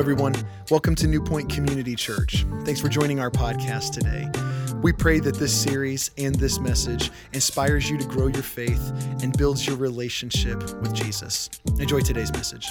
everyone. 0.00 0.34
Welcome 0.70 0.94
to 0.94 1.06
New 1.06 1.22
Point 1.22 1.50
Community 1.50 1.94
Church. 1.94 2.46
Thanks 2.64 2.80
for 2.80 2.88
joining 2.88 3.20
our 3.20 3.30
podcast 3.30 3.92
today. 3.92 4.30
We 4.80 4.94
pray 4.94 5.20
that 5.20 5.34
this 5.34 5.54
series 5.54 6.10
and 6.16 6.34
this 6.36 6.58
message 6.58 7.10
inspires 7.34 7.90
you 7.90 7.98
to 7.98 8.06
grow 8.06 8.28
your 8.28 8.42
faith 8.42 8.80
and 9.22 9.36
builds 9.36 9.66
your 9.66 9.76
relationship 9.76 10.62
with 10.80 10.94
Jesus. 10.94 11.50
Enjoy 11.78 12.00
today's 12.00 12.32
message. 12.32 12.66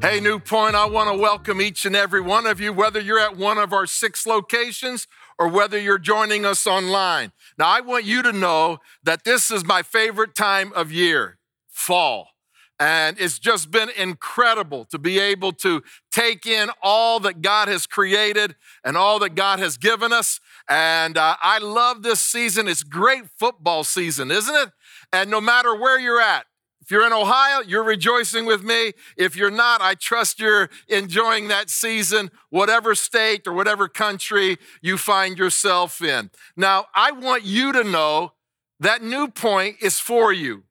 Hey, 0.00 0.18
New 0.18 0.38
Point, 0.38 0.74
I 0.74 0.86
want 0.86 1.10
to 1.10 1.18
welcome 1.18 1.60
each 1.60 1.84
and 1.84 1.94
every 1.94 2.22
one 2.22 2.46
of 2.46 2.58
you, 2.62 2.72
whether 2.72 3.00
you're 3.00 3.20
at 3.20 3.36
one 3.36 3.58
of 3.58 3.74
our 3.74 3.86
six 3.86 4.26
locations 4.26 5.06
or 5.38 5.46
whether 5.48 5.78
you're 5.78 5.98
joining 5.98 6.46
us 6.46 6.66
online. 6.66 7.32
Now, 7.58 7.68
I 7.68 7.82
want 7.82 8.06
you 8.06 8.22
to 8.22 8.32
know 8.32 8.78
that 9.02 9.24
this 9.24 9.50
is 9.50 9.62
my 9.62 9.82
favorite 9.82 10.34
time 10.34 10.72
of 10.72 10.90
year, 10.90 11.36
fall. 11.68 12.33
And 12.80 13.20
it's 13.20 13.38
just 13.38 13.70
been 13.70 13.88
incredible 13.96 14.84
to 14.86 14.98
be 14.98 15.20
able 15.20 15.52
to 15.52 15.82
take 16.10 16.44
in 16.44 16.70
all 16.82 17.20
that 17.20 17.40
God 17.40 17.68
has 17.68 17.86
created 17.86 18.56
and 18.82 18.96
all 18.96 19.20
that 19.20 19.36
God 19.36 19.60
has 19.60 19.76
given 19.76 20.12
us. 20.12 20.40
And 20.68 21.16
uh, 21.16 21.36
I 21.40 21.58
love 21.58 22.02
this 22.02 22.20
season. 22.20 22.66
It's 22.66 22.82
great 22.82 23.24
football 23.36 23.84
season, 23.84 24.30
isn't 24.30 24.54
it? 24.54 24.70
And 25.12 25.30
no 25.30 25.40
matter 25.40 25.74
where 25.74 26.00
you're 26.00 26.20
at, 26.20 26.46
if 26.84 26.90
you're 26.90 27.06
in 27.06 27.14
Ohio, 27.14 27.62
you're 27.66 27.84
rejoicing 27.84 28.44
with 28.44 28.62
me. 28.62 28.92
If 29.16 29.36
you're 29.36 29.50
not, 29.50 29.80
I 29.80 29.94
trust 29.94 30.38
you're 30.38 30.68
enjoying 30.86 31.48
that 31.48 31.70
season, 31.70 32.30
whatever 32.50 32.94
state 32.94 33.46
or 33.46 33.54
whatever 33.54 33.88
country 33.88 34.58
you 34.82 34.98
find 34.98 35.38
yourself 35.38 36.02
in. 36.02 36.30
Now, 36.58 36.88
I 36.94 37.12
want 37.12 37.44
you 37.44 37.72
to 37.72 37.84
know 37.84 38.32
that 38.80 39.02
New 39.02 39.28
Point 39.28 39.76
is 39.80 39.98
for 39.98 40.30
you. 40.30 40.64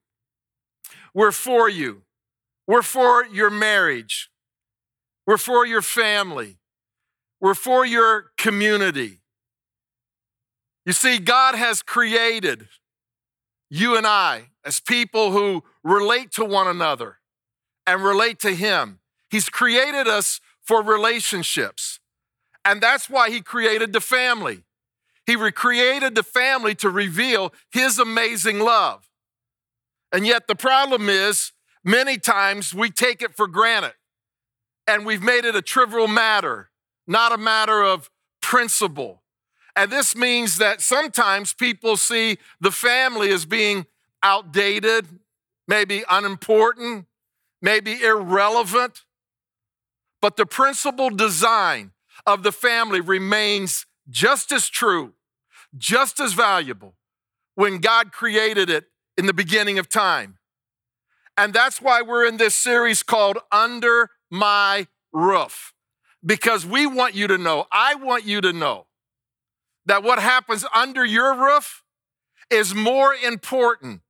We're 1.14 1.32
for 1.32 1.70
you. 1.70 2.04
We're 2.68 2.82
for 2.82 3.26
your 3.26 3.50
marriage. 3.50 4.30
We're 5.28 5.38
for 5.38 5.66
your 5.66 5.82
family. 5.82 6.58
We're 7.40 7.56
for 7.56 7.86
your 7.86 8.32
community. 8.38 9.20
You 10.86 10.94
see, 10.94 11.18
God 11.20 11.56
has 11.56 11.82
created 11.82 12.68
you 13.70 13.98
and 13.98 14.06
I 14.06 14.50
as 14.66 14.80
people 14.80 15.32
who 15.32 15.64
relate 15.84 16.32
to 16.34 16.46
one 16.46 16.68
another 16.68 17.18
and 17.88 18.04
relate 18.04 18.40
to 18.40 18.54
Him. 18.54 19.00
He's 19.30 19.50
created 19.50 20.08
us 20.08 20.40
for 20.62 20.82
relationships. 20.82 22.00
And 22.66 22.82
that's 22.82 23.10
why 23.10 23.30
He 23.30 23.42
created 23.42 23.94
the 23.94 24.02
family. 24.02 24.64
He 25.26 25.36
recreated 25.36 26.16
the 26.16 26.24
family 26.24 26.76
to 26.76 26.90
reveal 26.90 27.54
His 27.72 27.98
amazing 28.00 28.60
love. 28.60 29.10
And 30.14 30.28
yet, 30.28 30.48
the 30.48 30.56
problem 30.56 31.10
is, 31.10 31.52
many 31.84 32.18
times 32.18 32.74
we 32.74 32.92
take 32.92 33.24
it 33.24 33.36
for 33.36 33.48
granted 33.48 33.96
and 34.88 35.06
we've 35.06 35.24
made 35.24 35.44
it 35.44 35.56
a 35.56 35.62
trivial 35.62 36.08
matter, 36.08 36.70
not 37.08 37.32
a 37.32 37.38
matter 37.38 37.84
of 37.84 38.12
principle. 38.42 39.24
And 39.76 39.92
this 39.92 40.16
means 40.16 40.60
that 40.60 40.82
sometimes 40.82 41.54
people 41.54 41.98
see 41.98 42.38
the 42.62 42.70
family 42.72 43.32
as 43.32 43.46
being 43.46 43.88
outdated, 44.22 45.08
maybe 45.68 46.04
unimportant, 46.10 47.08
maybe 47.60 48.02
irrelevant. 48.04 49.06
But 50.22 50.38
the 50.38 50.46
principal 50.46 51.10
design 51.10 51.92
of 52.28 52.44
the 52.44 52.52
family 52.52 53.02
remains 53.02 53.88
just 54.10 54.52
as 54.52 54.70
true, 54.70 55.14
just 55.76 56.20
as 56.20 56.34
valuable 56.34 56.94
when 57.56 57.80
God 57.80 58.12
created 58.12 58.70
it 58.70 58.86
in 59.18 59.26
the 59.26 59.34
beginning 59.34 59.80
of 59.80 59.90
time. 59.90 60.38
And 61.38 61.54
that's 61.54 61.82
why 61.82 62.02
we're 62.02 62.26
in 62.26 62.38
this 62.38 62.56
series 62.56 63.04
called 63.04 63.38
Under 63.52 64.12
My 64.30 64.88
Roof, 65.12 65.74
because 66.26 66.66
we 66.66 66.86
want 66.86 67.16
you 67.16 67.28
to 67.28 67.38
know, 67.38 67.66
I 67.72 67.96
want 67.96 68.26
you 68.26 68.42
to 68.42 68.54
know 68.54 68.88
that 69.86 70.04
what 70.04 70.20
happens 70.20 70.66
under 70.74 71.06
your 71.06 71.36
roof 71.36 71.84
is 72.50 72.74
more 72.76 73.14
important 73.14 74.02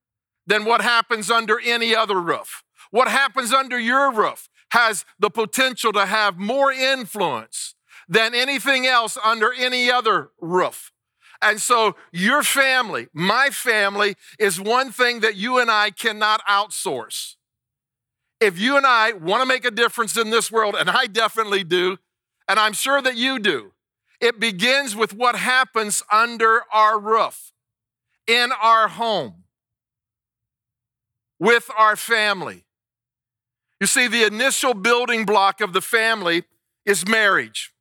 than 0.46 0.66
what 0.66 0.82
happens 0.82 1.32
under 1.32 1.60
any 1.60 1.96
other 1.96 2.20
roof. 2.20 2.64
What 2.92 3.08
happens 3.08 3.54
under 3.54 3.80
your 3.80 4.12
roof 4.12 4.50
has 4.72 5.06
the 5.20 5.30
potential 5.30 5.94
to 5.94 6.06
have 6.06 6.38
more 6.38 6.72
influence 6.72 7.76
than 8.08 8.36
anything 8.36 8.86
else 8.86 9.18
under 9.24 9.54
any 9.54 9.90
other 9.90 10.32
roof. 10.40 10.92
And 11.44 11.62
so, 11.62 11.98
your 12.14 12.42
family, 12.42 13.08
my 13.14 13.50
family, 13.50 14.16
is 14.40 14.62
one 14.62 14.92
thing 14.92 15.20
that 15.20 15.36
you 15.36 15.60
and 15.60 15.70
I 15.70 15.92
cannot 15.92 16.42
outsource. 16.48 17.36
If 18.40 18.58
you 18.58 18.78
and 18.78 18.86
I 18.86 19.12
want 19.12 19.42
to 19.42 19.46
make 19.46 19.66
a 19.66 19.72
difference 19.72 20.18
in 20.18 20.30
this 20.30 20.50
world, 20.50 20.76
and 20.80 20.90
I 20.90 21.08
definitely 21.08 21.66
do, 21.66 21.98
and 22.48 22.60
I'm 22.60 22.72
sure 22.72 23.02
that 23.02 23.18
you 23.18 23.40
do, 23.40 23.74
it 24.22 24.40
begins 24.40 24.96
with 24.96 25.14
what 25.14 25.36
happens 25.36 26.02
under 26.10 26.62
our 26.72 26.98
roof, 26.98 27.52
in 28.26 28.52
our 28.62 28.88
home, 28.88 29.44
with 31.40 31.70
our 31.78 31.98
family. 31.98 32.64
You 33.82 33.88
see, 33.88 34.08
the 34.08 34.24
initial 34.24 34.74
building 34.74 35.26
block 35.26 35.60
of 35.60 35.74
the 35.74 35.82
family 35.82 36.44
is 36.86 37.06
marriage. 37.06 37.74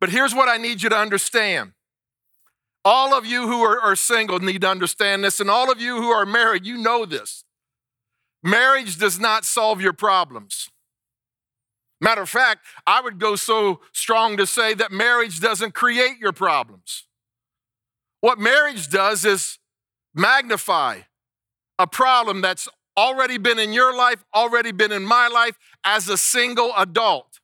But 0.00 0.08
here's 0.08 0.34
what 0.34 0.48
I 0.48 0.56
need 0.56 0.82
you 0.82 0.88
to 0.88 0.96
understand 0.96 1.73
all 2.84 3.14
of 3.14 3.24
you 3.24 3.48
who 3.48 3.62
are, 3.62 3.80
are, 3.80 3.96
single 3.96 4.38
need 4.38 4.60
to 4.60 4.68
understand 4.68 5.24
this, 5.24 5.40
and 5.40 5.50
all 5.50 5.72
of 5.72 5.80
you 5.80 5.96
who 5.96 6.10
are 6.10 6.26
married, 6.26 6.66
you 6.66 6.76
know 6.76 7.06
this. 7.06 7.44
Marriage 8.42 8.98
does 8.98 9.18
not 9.18 9.44
solve 9.44 9.80
your 9.80 9.94
problems. 9.94 10.68
Matter 12.00 12.20
of 12.20 12.28
fact, 12.28 12.66
I 12.86 13.00
would 13.00 13.18
go 13.18 13.36
so 13.36 13.80
strong 13.92 14.36
to 14.36 14.46
say 14.46 14.74
that 14.74 14.92
marriage 14.92 15.40
doesn't 15.40 15.72
create 15.72 16.18
your 16.20 16.32
problems. 16.32 17.04
What 18.20 18.38
marriage 18.38 18.88
does 18.88 19.24
is 19.24 19.58
magnify 20.14 21.00
a 21.78 21.86
problem 21.86 22.42
that's 22.42 22.68
already 22.96 23.38
been 23.38 23.58
in 23.58 23.72
your 23.72 23.96
life, 23.96 24.24
already 24.34 24.72
been 24.72 24.92
in 24.92 25.04
my 25.04 25.28
life 25.28 25.56
as 25.84 26.08
a 26.08 26.18
single 26.18 26.72
adult. 26.76 27.40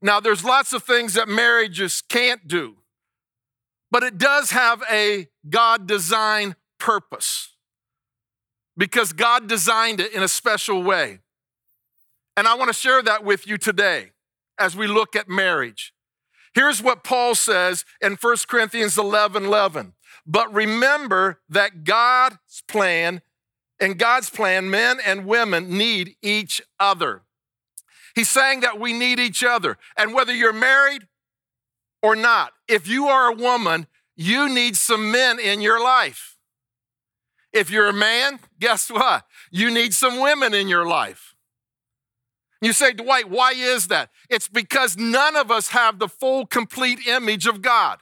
Now, 0.00 0.20
there's 0.20 0.44
lots 0.44 0.72
of 0.72 0.84
things 0.84 1.14
that 1.14 1.28
marriages 1.28 2.02
can't 2.08 2.46
do 2.46 2.76
but 3.92 4.02
it 4.02 4.16
does 4.16 4.50
have 4.50 4.82
a 4.90 5.28
God 5.48 5.86
designed 5.86 6.56
purpose 6.78 7.54
because 8.76 9.12
God 9.12 9.46
designed 9.46 10.00
it 10.00 10.14
in 10.14 10.22
a 10.22 10.28
special 10.28 10.82
way. 10.82 11.18
And 12.34 12.48
I 12.48 12.54
want 12.54 12.68
to 12.68 12.74
share 12.74 13.02
that 13.02 13.22
with 13.22 13.46
you 13.46 13.58
today 13.58 14.12
as 14.58 14.74
we 14.74 14.86
look 14.86 15.14
at 15.14 15.28
marriage. 15.28 15.92
Here's 16.54 16.82
what 16.82 17.04
Paul 17.04 17.34
says 17.34 17.84
in 18.00 18.14
1 18.14 18.36
Corinthians 18.48 18.96
11 18.96 19.44
11. 19.44 19.92
But 20.26 20.52
remember 20.54 21.40
that 21.50 21.84
God's 21.84 22.62
plan, 22.66 23.20
in 23.78 23.94
God's 23.94 24.30
plan, 24.30 24.70
men 24.70 25.00
and 25.04 25.26
women 25.26 25.76
need 25.76 26.16
each 26.22 26.62
other. 26.80 27.22
He's 28.14 28.30
saying 28.30 28.60
that 28.60 28.80
we 28.80 28.94
need 28.94 29.20
each 29.20 29.44
other. 29.44 29.76
And 29.98 30.14
whether 30.14 30.34
you're 30.34 30.52
married 30.52 31.08
or 32.02 32.16
not, 32.16 32.52
if 32.68 32.88
you 32.88 33.06
are 33.06 33.30
a 33.30 33.34
woman, 33.34 33.86
you 34.16 34.48
need 34.48 34.76
some 34.76 35.10
men 35.10 35.38
in 35.38 35.60
your 35.60 35.82
life. 35.82 36.36
If 37.52 37.70
you're 37.70 37.88
a 37.88 37.92
man, 37.92 38.40
guess 38.58 38.90
what? 38.90 39.24
You 39.50 39.70
need 39.70 39.94
some 39.94 40.20
women 40.20 40.54
in 40.54 40.68
your 40.68 40.86
life. 40.86 41.34
You 42.60 42.72
say, 42.72 42.92
Dwight, 42.92 43.28
why 43.28 43.52
is 43.52 43.88
that? 43.88 44.10
It's 44.30 44.48
because 44.48 44.96
none 44.96 45.36
of 45.36 45.50
us 45.50 45.68
have 45.68 45.98
the 45.98 46.08
full, 46.08 46.46
complete 46.46 47.06
image 47.06 47.46
of 47.46 47.60
God. 47.60 47.98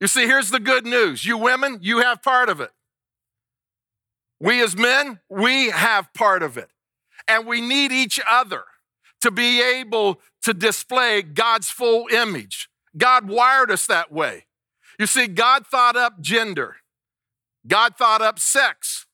You 0.00 0.06
see, 0.06 0.26
here's 0.26 0.50
the 0.50 0.58
good 0.58 0.86
news 0.86 1.24
you 1.24 1.36
women, 1.36 1.78
you 1.82 1.98
have 1.98 2.22
part 2.22 2.48
of 2.48 2.60
it. 2.60 2.70
We 4.40 4.62
as 4.62 4.74
men, 4.74 5.20
we 5.28 5.68
have 5.68 6.12
part 6.14 6.42
of 6.42 6.56
it. 6.56 6.70
And 7.28 7.46
we 7.46 7.60
need 7.60 7.92
each 7.92 8.18
other 8.26 8.64
to 9.20 9.30
be 9.30 9.62
able 9.62 10.20
to 10.42 10.54
display 10.54 11.22
God's 11.22 11.68
full 11.70 12.08
image. 12.08 12.68
God 12.96 13.28
wired 13.28 13.70
us 13.70 13.86
that 13.86 14.10
way. 14.10 14.46
You 14.98 15.06
see, 15.06 15.26
God 15.26 15.66
thought 15.66 15.96
up 15.96 16.20
gender, 16.20 16.76
God 17.66 17.96
thought 17.96 18.22
up 18.22 18.38
sex, 18.38 19.06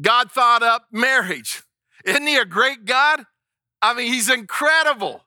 God 0.00 0.30
thought 0.30 0.62
up 0.62 0.86
marriage. 0.90 1.62
Isn't 2.04 2.26
He 2.26 2.36
a 2.36 2.44
great 2.44 2.84
God? 2.84 3.24
I 3.82 3.94
mean, 3.94 4.12
He's 4.12 4.30
incredible 4.30 5.24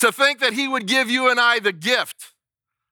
to 0.00 0.12
think 0.12 0.40
that 0.40 0.52
He 0.52 0.68
would 0.68 0.86
give 0.86 1.10
you 1.10 1.30
and 1.30 1.40
I 1.40 1.58
the 1.58 1.72
gift 1.72 2.32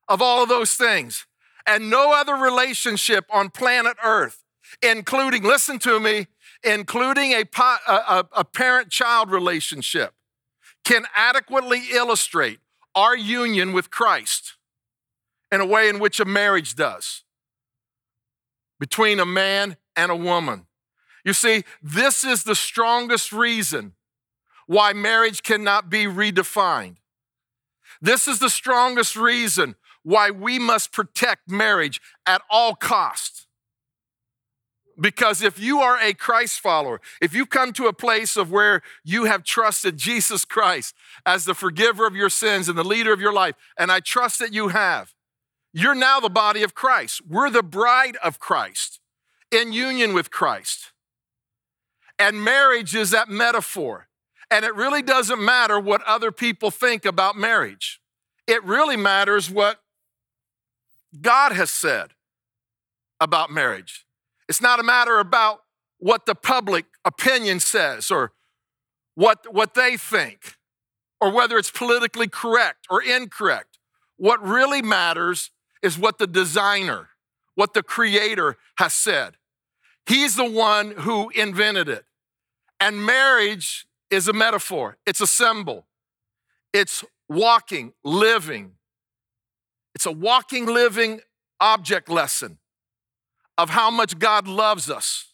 of 0.08 0.20
all 0.20 0.42
of 0.42 0.48
those 0.48 0.74
things. 0.74 1.26
And 1.66 1.88
no 1.88 2.12
other 2.12 2.34
relationship 2.34 3.24
on 3.30 3.50
planet 3.50 3.96
Earth, 4.04 4.44
including, 4.82 5.42
listen 5.42 5.78
to 5.80 5.98
me, 5.98 6.26
including 6.62 7.32
a, 7.32 7.44
a, 7.88 8.24
a 8.32 8.44
parent 8.44 8.90
child 8.90 9.30
relationship, 9.30 10.14
can 10.84 11.04
adequately 11.14 11.82
illustrate 11.92 12.60
our 12.94 13.16
union 13.16 13.72
with 13.72 13.90
Christ 13.90 14.54
in 15.50 15.60
a 15.60 15.66
way 15.66 15.88
in 15.88 15.98
which 15.98 16.20
a 16.20 16.24
marriage 16.24 16.74
does 16.74 17.22
between 18.78 19.18
a 19.18 19.26
man 19.26 19.76
and 19.96 20.10
a 20.10 20.16
woman. 20.16 20.66
You 21.24 21.32
see, 21.32 21.64
this 21.82 22.24
is 22.24 22.44
the 22.44 22.54
strongest 22.54 23.32
reason 23.32 23.94
why 24.66 24.92
marriage 24.92 25.42
cannot 25.42 25.90
be 25.90 26.04
redefined. 26.04 26.96
This 28.00 28.28
is 28.28 28.38
the 28.38 28.50
strongest 28.50 29.16
reason 29.16 29.76
why 30.02 30.30
we 30.30 30.58
must 30.58 30.92
protect 30.92 31.50
marriage 31.50 32.00
at 32.26 32.42
all 32.50 32.74
costs. 32.74 33.46
Because 35.00 35.42
if 35.42 35.58
you 35.58 35.80
are 35.80 35.98
a 36.00 36.14
Christ 36.14 36.60
follower, 36.60 37.00
if 37.20 37.34
you've 37.34 37.50
come 37.50 37.72
to 37.72 37.86
a 37.86 37.92
place 37.92 38.36
of 38.36 38.50
where 38.50 38.82
you 39.02 39.24
have 39.24 39.42
trusted 39.42 39.96
Jesus 39.96 40.44
Christ 40.44 40.94
as 41.26 41.44
the 41.44 41.54
forgiver 41.54 42.06
of 42.06 42.14
your 42.14 42.30
sins 42.30 42.68
and 42.68 42.78
the 42.78 42.84
leader 42.84 43.12
of 43.12 43.20
your 43.20 43.32
life, 43.32 43.54
and 43.76 43.90
I 43.90 44.00
trust 44.00 44.38
that 44.38 44.52
you 44.52 44.68
have, 44.68 45.12
you're 45.72 45.94
now 45.94 46.20
the 46.20 46.30
body 46.30 46.62
of 46.62 46.74
Christ. 46.74 47.22
We're 47.28 47.50
the 47.50 47.62
bride 47.62 48.16
of 48.22 48.38
Christ 48.38 49.00
in 49.50 49.72
union 49.72 50.14
with 50.14 50.30
Christ. 50.30 50.92
And 52.18 52.42
marriage 52.42 52.94
is 52.94 53.10
that 53.10 53.28
metaphor. 53.28 54.08
And 54.50 54.64
it 54.64 54.74
really 54.76 55.02
doesn't 55.02 55.42
matter 55.42 55.80
what 55.80 56.02
other 56.02 56.30
people 56.30 56.70
think 56.70 57.04
about 57.04 57.36
marriage. 57.36 58.00
It 58.46 58.62
really 58.62 58.96
matters 58.96 59.50
what 59.50 59.80
God 61.20 61.52
has 61.52 61.70
said 61.70 62.10
about 63.20 63.50
marriage. 63.50 64.03
It's 64.48 64.60
not 64.60 64.80
a 64.80 64.82
matter 64.82 65.18
about 65.18 65.60
what 65.98 66.26
the 66.26 66.34
public 66.34 66.86
opinion 67.04 67.60
says 67.60 68.10
or 68.10 68.32
what, 69.14 69.52
what 69.52 69.74
they 69.74 69.96
think 69.96 70.56
or 71.20 71.30
whether 71.30 71.56
it's 71.56 71.70
politically 71.70 72.28
correct 72.28 72.86
or 72.90 73.02
incorrect. 73.02 73.78
What 74.16 74.42
really 74.42 74.82
matters 74.82 75.50
is 75.82 75.98
what 75.98 76.18
the 76.18 76.26
designer, 76.26 77.10
what 77.54 77.74
the 77.74 77.82
creator 77.82 78.56
has 78.76 78.94
said. 78.94 79.36
He's 80.06 80.36
the 80.36 80.48
one 80.48 80.90
who 80.90 81.30
invented 81.30 81.88
it. 81.88 82.04
And 82.78 83.04
marriage 83.04 83.86
is 84.10 84.28
a 84.28 84.32
metaphor, 84.32 84.98
it's 85.06 85.20
a 85.20 85.26
symbol, 85.26 85.86
it's 86.72 87.04
walking, 87.28 87.92
living. 88.04 88.72
It's 89.94 90.06
a 90.06 90.12
walking, 90.12 90.66
living 90.66 91.20
object 91.60 92.08
lesson 92.08 92.58
of 93.56 93.70
how 93.70 93.90
much 93.90 94.18
God 94.18 94.48
loves 94.48 94.90
us 94.90 95.32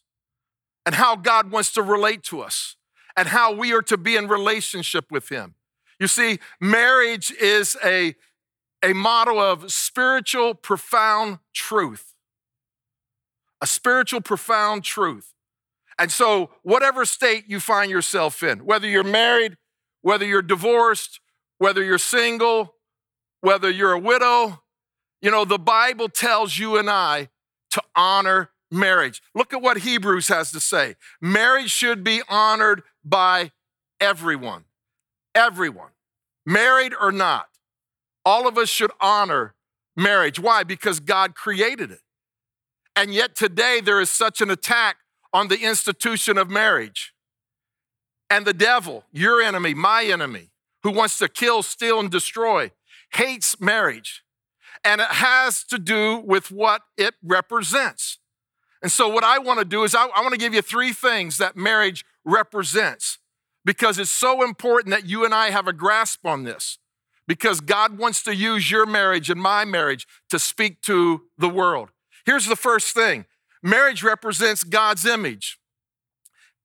and 0.84 0.94
how 0.94 1.17
God 1.17 1.50
wants 1.50 1.72
to 1.75 1.82
relate 1.82 2.22
to 2.25 2.40
us 2.40 2.76
and 3.17 3.28
how 3.28 3.52
we 3.52 3.72
are 3.72 3.82
to 3.82 3.96
be 3.96 4.17
in 4.17 4.28
relationship 4.28 5.11
with 5.11 5.28
Him. 5.28 5.55
You 5.99 6.06
see, 6.06 6.38
marriage 6.61 7.31
is 7.31 7.76
a, 7.84 8.14
a 8.82 8.93
model 8.93 9.38
of 9.38 9.70
spiritual, 9.70 10.55
profound 10.55 11.38
truth. 11.52 12.14
A 13.61 13.67
spiritual, 13.67 14.22
profound 14.22 14.84
truth. 14.84 15.34
And 15.99 16.11
so, 16.11 16.49
whatever 16.62 17.05
state 17.05 17.44
you 17.46 17.61
find 17.61 17.90
yourself 17.90 18.43
in, 18.43 18.64
whether 18.64 18.88
you're 18.88 19.05
married, 19.05 19.58
whether 20.00 20.25
you're 20.25 20.40
divorced, 20.40 21.20
whether 21.58 21.84
you're 21.84 21.99
single, 21.99 22.75
whether 23.43 23.69
you're 23.69 23.93
a 23.93 23.99
widow, 23.99 24.62
you 25.20 25.31
know, 25.31 25.44
the 25.44 25.58
Bible 25.58 26.08
tells 26.08 26.58
you 26.58 26.78
and 26.78 26.88
I 26.88 27.28
to 27.70 27.82
honor 27.94 28.50
marriage. 28.70 29.22
Look 29.34 29.52
at 29.52 29.62
what 29.62 29.78
Hebrews 29.78 30.28
has 30.28 30.50
to 30.52 30.61
say. 30.61 30.96
Marriage 31.20 31.70
should 31.70 32.05
be 32.05 32.22
honored 32.28 32.82
by 33.05 33.52
everyone. 34.00 34.64
Everyone, 35.34 35.90
married 36.44 36.93
or 37.00 37.12
not. 37.12 37.46
All 38.25 38.49
of 38.49 38.58
us 38.58 38.69
should 38.69 38.90
honor 39.00 39.55
marriage. 39.96 40.38
Why? 40.38 40.64
Because 40.64 41.00
God 41.00 41.34
created 41.34 41.90
it. 41.90 42.00
And 42.96 43.14
yet 43.14 43.34
today 43.37 43.81
there 43.81 44.00
is 44.00 44.11
such 44.11 44.40
an 44.40 44.50
attack 44.50 44.96
on 45.32 45.49
the 45.49 45.62
institution 45.62 46.37
of 46.37 46.50
marriage. 46.50 47.14
And 48.28 48.44
the 48.44 48.52
devil, 48.52 49.05
your 49.12 49.40
enemy, 49.40 49.75
my 49.75 50.05
enemy, 50.05 50.50
who 50.82 50.90
wants 50.90 51.19
to 51.19 51.28
kill, 51.28 51.62
steal, 51.62 52.00
and 52.00 52.11
destroy, 52.11 52.72
hates 53.12 53.61
marriage. 53.61 54.22
And 54.85 55.00
it 55.00 55.09
has 55.09 55.65
to 55.65 55.79
do 55.79 56.19
with 56.19 56.50
what 56.50 56.82
it 56.97 57.15
represents. 57.23 58.19
And 58.82 58.91
so, 58.91 59.09
what 59.09 59.25
I 59.25 59.38
want 59.38 59.59
to 59.59 59.65
do 59.65 59.85
is, 59.85 59.94
I, 59.94 60.06
I 60.06 60.23
want 60.23 60.32
to 60.32 60.41
give 60.41 60.55
you 60.55 60.62
three 60.62 60.93
things 60.93 61.38
that 61.38 61.56
marriage 61.56 62.05
represents 62.25 63.19
because 63.65 63.99
it's 63.99 64.11
so 64.11 64.43
important 64.43 64.91
that 64.94 65.06
you 65.06 65.25
and 65.25 65.35
I 65.35 65.50
have 65.50 65.69
a 65.69 65.73
grasp 65.73 66.25
on 66.25 66.44
this. 66.44 66.79
Because 67.29 67.61
God 67.61 67.97
wants 67.97 68.25
to 68.25 68.35
use 68.35 68.71
your 68.73 68.87
marriage 68.87 69.31
and 69.31 69.41
my 69.41 69.65
marriage 69.65 70.06
to 70.31 70.38
speak 70.38 70.82
to 70.82 71.23
the 71.38 71.49
world. 71.49 71.91
Here's 72.27 72.47
the 72.47 72.56
first 72.56 72.94
thing 72.94 73.27
Marriage 73.62 74.03
represents 74.03 74.65
God's 74.65 75.05
image. 75.05 75.59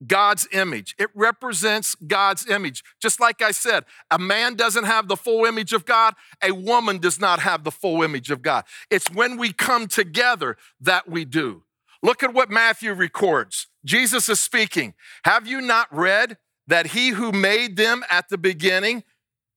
God's 0.06 0.46
image. 0.52 0.94
It 0.98 1.10
represents 1.14 1.94
God's 1.94 2.48
image. 2.48 2.82
Just 3.00 3.20
like 3.20 3.40
I 3.40 3.50
said, 3.50 3.84
a 4.10 4.18
man 4.18 4.54
doesn't 4.54 4.84
have 4.84 5.08
the 5.08 5.16
full 5.16 5.44
image 5.44 5.72
of 5.72 5.84
God, 5.84 6.14
a 6.42 6.52
woman 6.52 6.98
does 6.98 7.20
not 7.20 7.40
have 7.40 7.64
the 7.64 7.70
full 7.70 8.02
image 8.02 8.30
of 8.30 8.42
God. 8.42 8.64
It's 8.90 9.10
when 9.10 9.36
we 9.36 9.52
come 9.52 9.86
together 9.86 10.56
that 10.80 11.08
we 11.08 11.24
do. 11.24 11.62
Look 12.02 12.22
at 12.22 12.34
what 12.34 12.50
Matthew 12.50 12.92
records. 12.92 13.68
Jesus 13.84 14.28
is 14.28 14.40
speaking. 14.40 14.94
Have 15.24 15.46
you 15.46 15.60
not 15.60 15.88
read 15.94 16.36
that 16.66 16.88
he 16.88 17.10
who 17.10 17.32
made 17.32 17.76
them 17.76 18.04
at 18.10 18.28
the 18.28 18.38
beginning 18.38 19.04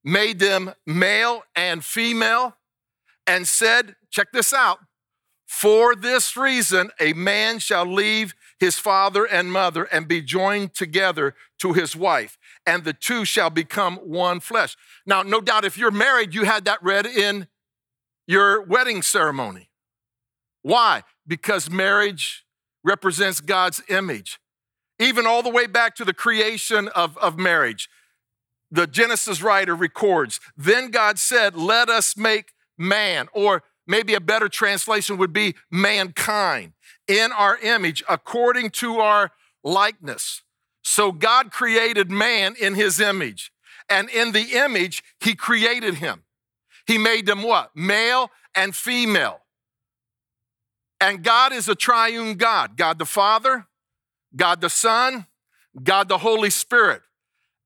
made 0.03 0.39
them 0.39 0.73
male 0.85 1.43
and 1.55 1.83
female 1.83 2.55
and 3.27 3.47
said, 3.47 3.95
check 4.09 4.31
this 4.31 4.53
out, 4.53 4.79
for 5.45 5.95
this 5.95 6.37
reason, 6.37 6.91
a 6.99 7.13
man 7.13 7.59
shall 7.59 7.85
leave 7.85 8.33
his 8.59 8.77
father 8.77 9.25
and 9.25 9.51
mother 9.51 9.85
and 9.85 10.07
be 10.07 10.21
joined 10.21 10.73
together 10.73 11.33
to 11.59 11.73
his 11.73 11.95
wife, 11.95 12.37
and 12.65 12.83
the 12.83 12.93
two 12.93 13.25
shall 13.25 13.49
become 13.49 13.95
one 13.97 14.39
flesh. 14.39 14.75
Now, 15.05 15.23
no 15.23 15.41
doubt 15.41 15.65
if 15.65 15.77
you're 15.77 15.91
married, 15.91 16.33
you 16.33 16.43
had 16.43 16.65
that 16.65 16.83
read 16.83 17.05
in 17.05 17.47
your 18.27 18.61
wedding 18.61 19.01
ceremony. 19.01 19.69
Why? 20.61 21.03
Because 21.25 21.69
marriage 21.69 22.45
represents 22.83 23.39
God's 23.39 23.81
image. 23.89 24.39
Even 24.99 25.25
all 25.25 25.41
the 25.41 25.49
way 25.49 25.65
back 25.65 25.95
to 25.95 26.05
the 26.05 26.13
creation 26.13 26.89
of, 26.89 27.17
of 27.17 27.37
marriage, 27.37 27.89
the 28.69 28.85
Genesis 28.85 29.41
writer 29.41 29.73
records, 29.73 30.39
Then 30.57 30.91
God 30.91 31.17
said, 31.17 31.55
Let 31.55 31.89
us 31.89 32.17
make 32.17 32.51
man, 32.77 33.29
or 33.33 33.63
maybe 33.87 34.13
a 34.13 34.19
better 34.19 34.49
translation 34.49 35.17
would 35.17 35.33
be 35.33 35.55
mankind 35.71 36.73
in 37.09 37.31
our 37.31 37.57
image 37.57 38.03
according 38.07 38.69
to 38.69 38.99
our 38.99 39.31
likeness. 39.63 40.43
So 40.83 41.11
God 41.11 41.51
created 41.51 42.09
man 42.09 42.55
in 42.55 42.75
his 42.75 42.99
image, 43.01 43.51
and 43.89 44.09
in 44.09 44.31
the 44.31 44.53
image, 44.53 45.03
he 45.19 45.35
created 45.35 45.95
him. 45.95 46.23
He 46.85 46.97
made 46.97 47.25
them 47.25 47.43
what? 47.43 47.75
Male 47.75 48.31
and 48.55 48.75
female. 48.75 49.41
And 51.01 51.23
God 51.23 51.51
is 51.51 51.67
a 51.67 51.75
triune 51.75 52.35
God 52.35 52.77
God 52.77 52.99
the 52.99 53.05
Father, 53.05 53.67
God 54.35 54.61
the 54.61 54.69
Son, 54.69 55.25
God 55.81 56.07
the 56.07 56.19
Holy 56.19 56.49
Spirit. 56.49 57.01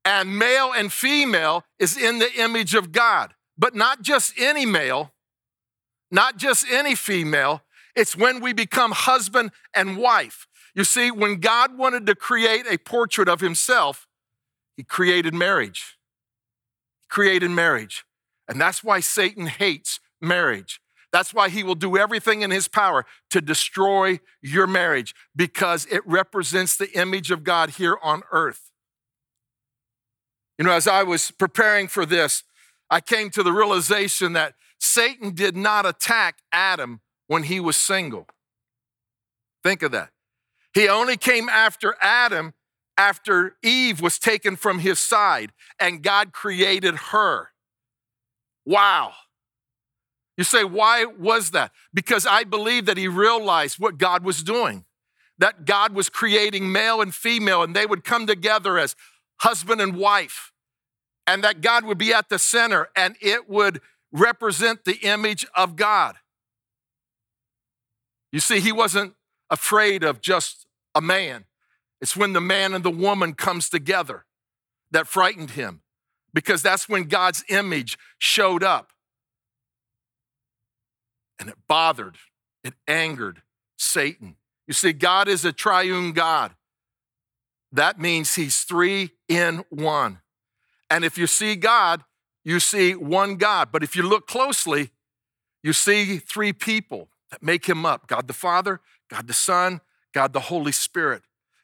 And 0.04 0.38
male 0.38 0.72
and 0.74 0.92
female 0.92 1.64
is 1.78 1.96
in 1.96 2.18
the 2.18 2.32
image 2.34 2.74
of 2.74 2.92
God, 2.92 3.34
but 3.56 3.74
not 3.74 4.02
just 4.02 4.34
any 4.38 4.66
male, 4.66 5.12
not 6.10 6.36
just 6.36 6.66
any 6.70 6.94
female, 6.94 7.62
it's 7.96 8.16
when 8.16 8.40
we 8.40 8.52
become 8.52 8.92
husband 8.92 9.52
and 9.74 9.96
wife. 9.96 10.46
You 10.74 10.84
see, 10.84 11.10
when 11.10 11.38
God 11.38 11.78
wanted 11.78 12.06
to 12.06 12.14
create 12.14 12.66
a 12.68 12.78
portrait 12.78 13.28
of 13.28 13.40
himself, 13.40 14.08
he 14.76 14.82
created 14.82 15.32
marriage. 15.32 15.96
He 17.02 17.06
created 17.08 17.50
marriage. 17.50 18.04
And 18.48 18.60
that's 18.60 18.82
why 18.82 19.00
Satan 19.00 19.46
hates 19.46 20.00
marriage. 20.20 20.80
That's 21.12 21.32
why 21.32 21.48
he 21.48 21.62
will 21.62 21.76
do 21.76 21.96
everything 21.96 22.42
in 22.42 22.50
his 22.50 22.66
power 22.66 23.06
to 23.30 23.40
destroy 23.40 24.18
your 24.42 24.66
marriage 24.66 25.14
because 25.36 25.86
it 25.86 26.02
represents 26.04 26.76
the 26.76 26.90
image 26.98 27.30
of 27.30 27.44
God 27.44 27.70
here 27.70 27.96
on 28.02 28.22
earth. 28.32 28.72
You 30.58 30.64
know, 30.64 30.72
as 30.72 30.88
I 30.88 31.04
was 31.04 31.30
preparing 31.30 31.86
for 31.86 32.04
this, 32.04 32.42
I 32.90 33.00
came 33.00 33.30
to 33.30 33.44
the 33.44 33.52
realization 33.52 34.32
that 34.32 34.54
Satan 34.80 35.34
did 35.34 35.56
not 35.56 35.86
attack 35.86 36.38
Adam 36.52 37.00
when 37.34 37.42
he 37.42 37.58
was 37.58 37.76
single. 37.76 38.28
Think 39.64 39.82
of 39.82 39.90
that. 39.90 40.10
He 40.72 40.88
only 40.88 41.16
came 41.16 41.48
after 41.48 41.96
Adam 42.00 42.54
after 42.96 43.56
Eve 43.60 44.00
was 44.00 44.20
taken 44.20 44.54
from 44.54 44.78
his 44.78 45.00
side 45.00 45.50
and 45.80 46.00
God 46.00 46.32
created 46.32 46.94
her. 47.10 47.48
Wow. 48.64 49.14
You 50.36 50.44
say, 50.44 50.62
why 50.62 51.06
was 51.06 51.50
that? 51.50 51.72
Because 51.92 52.24
I 52.24 52.44
believe 52.44 52.86
that 52.86 52.96
he 52.96 53.08
realized 53.08 53.80
what 53.80 53.98
God 53.98 54.22
was 54.22 54.44
doing, 54.44 54.84
that 55.36 55.64
God 55.64 55.92
was 55.92 56.08
creating 56.08 56.70
male 56.70 57.00
and 57.00 57.12
female, 57.12 57.64
and 57.64 57.74
they 57.74 57.84
would 57.84 58.04
come 58.04 58.28
together 58.28 58.78
as 58.78 58.94
husband 59.40 59.80
and 59.80 59.96
wife, 59.96 60.52
and 61.26 61.42
that 61.42 61.62
God 61.62 61.84
would 61.84 61.98
be 61.98 62.14
at 62.14 62.28
the 62.28 62.38
center 62.38 62.90
and 62.94 63.16
it 63.20 63.50
would 63.50 63.80
represent 64.12 64.84
the 64.84 64.98
image 64.98 65.44
of 65.56 65.74
God. 65.74 66.14
You 68.34 68.40
see, 68.40 68.58
he 68.58 68.72
wasn't 68.72 69.14
afraid 69.48 70.02
of 70.02 70.20
just 70.20 70.66
a 70.92 71.00
man. 71.00 71.44
It's 72.00 72.16
when 72.16 72.32
the 72.32 72.40
man 72.40 72.74
and 72.74 72.82
the 72.82 72.90
woman 72.90 73.34
comes 73.34 73.68
together 73.68 74.24
that 74.90 75.06
frightened 75.06 75.50
him 75.50 75.82
because 76.32 76.60
that's 76.60 76.88
when 76.88 77.04
God's 77.04 77.44
image 77.48 77.96
showed 78.18 78.64
up. 78.64 78.90
And 81.38 81.48
it 81.48 81.54
bothered, 81.68 82.16
it 82.64 82.74
angered 82.88 83.42
Satan. 83.78 84.34
You 84.66 84.74
see, 84.74 84.92
God 84.92 85.28
is 85.28 85.44
a 85.44 85.52
triune 85.52 86.10
God. 86.10 86.56
That 87.70 88.00
means 88.00 88.34
he's 88.34 88.62
three 88.62 89.10
in 89.28 89.64
one. 89.70 90.18
And 90.90 91.04
if 91.04 91.16
you 91.16 91.28
see 91.28 91.54
God, 91.54 92.02
you 92.44 92.58
see 92.58 92.96
one 92.96 93.36
God. 93.36 93.68
But 93.70 93.84
if 93.84 93.94
you 93.94 94.02
look 94.02 94.26
closely, 94.26 94.90
you 95.62 95.72
see 95.72 96.18
three 96.18 96.52
people 96.52 97.10
that 97.34 97.42
make 97.42 97.66
him 97.66 97.84
up 97.84 98.06
God 98.06 98.28
the 98.28 98.32
Father, 98.32 98.80
God 99.10 99.26
the 99.26 99.34
Son, 99.34 99.80
God 100.12 100.32
the 100.32 100.40
Holy 100.40 100.70
Spirit. 100.70 101.22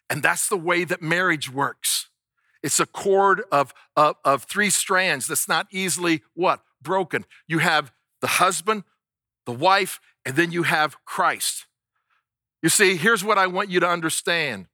And 0.08 0.20
that's 0.20 0.48
the 0.48 0.56
way 0.56 0.82
that 0.82 1.00
marriage 1.00 1.48
works. 1.48 2.08
It's 2.60 2.80
a 2.80 2.86
cord 2.86 3.42
of, 3.52 3.72
of, 3.96 4.16
of 4.24 4.42
three 4.42 4.68
strands 4.68 5.28
that's 5.28 5.48
not 5.48 5.68
easily 5.70 6.22
what? 6.34 6.62
Broken. 6.82 7.24
You 7.46 7.58
have 7.58 7.92
the 8.20 8.26
husband, 8.26 8.82
the 9.46 9.52
wife, 9.52 10.00
and 10.26 10.34
then 10.34 10.50
you 10.50 10.64
have 10.64 11.02
Christ. 11.04 11.66
You 12.64 12.68
see, 12.68 12.96
here's 12.96 13.24
what 13.24 13.38
I 13.38 13.46
want 13.46 13.70
you 13.70 13.78
to 13.78 13.88
understand. 13.88 14.66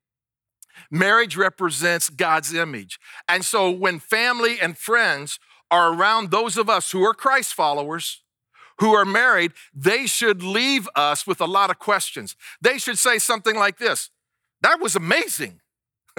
Marriage 0.91 1.37
represents 1.37 2.09
God's 2.09 2.55
image. 2.55 2.99
And 3.29 3.45
so 3.45 3.71
when 3.71 3.99
family 3.99 4.59
and 4.61 4.79
friends 4.79 5.38
are 5.71 5.93
around 5.93 6.31
those 6.31 6.57
of 6.57 6.71
us 6.71 6.91
who 6.91 7.03
are 7.03 7.15
Christ 7.15 7.53
followers, 7.53 8.23
who 8.78 8.95
are 8.95 9.04
married, 9.04 9.52
they 9.75 10.06
should 10.06 10.42
leave 10.42 10.88
us 10.95 11.26
with 11.26 11.40
a 11.40 11.47
lot 11.47 11.71
of 11.71 11.78
questions. 11.78 12.37
They 12.61 12.78
should 12.78 12.99
say 12.99 13.18
something 13.18 13.56
like 13.56 13.78
this 13.78 14.11
That 14.62 14.80
was 14.80 14.97
amazing. 14.97 15.61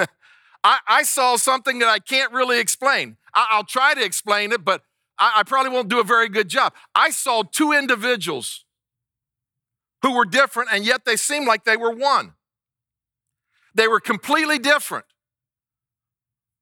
I, 0.64 0.80
I, 0.88 1.04
saw 1.04 1.36
something 1.36 1.80
that 1.80 1.90
I 1.90 2.00
can't 2.00 2.32
really 2.32 2.60
explain. 2.60 3.18
I, 3.34 3.58
will 3.58 3.64
try 3.64 3.94
to 3.94 4.04
explain 4.04 4.52
it, 4.52 4.66
but 4.66 4.82
I, 5.20 5.34
I 5.38 5.44
probably 5.44 5.72
won't 5.72 5.90
do 5.90 6.00
a 6.00 6.04
very 6.04 6.30
good 6.30 6.50
job. 6.50 6.74
I 6.96 7.10
saw 7.10 7.44
two 7.44 7.72
individuals 7.72 8.66
who 10.02 10.16
were 10.16 10.26
different, 10.26 10.70
and 10.72 10.86
yet 10.86 11.06
they 11.06 11.16
seemed 11.16 11.48
like 11.48 11.64
they 11.64 11.78
were 11.78 11.92
one. 11.92 12.34
They 13.74 13.88
were 13.88 14.00
completely 14.00 14.58
different, 14.58 15.06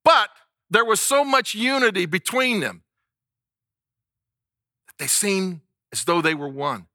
but 0.04 0.30
there 0.70 0.84
was 0.84 1.00
so 1.00 1.24
much 1.24 1.56
unity 1.56 2.06
between 2.06 2.60
them 2.60 2.84
that 4.88 4.98
they 4.98 5.08
seemed 5.08 5.62
as 5.96 6.04
though 6.04 6.22
they 6.22 6.34
were 6.34 6.50
one. 6.50 6.88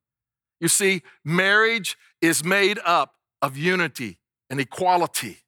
You 0.61 0.69
see, 0.69 1.03
marriage 1.25 1.97
is 2.21 2.45
made 2.45 2.79
up 2.85 3.15
of 3.41 3.57
unity 3.57 4.19
and 4.51 4.61
equality 4.61 5.39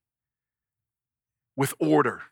with 1.54 1.74
order. 1.78 2.22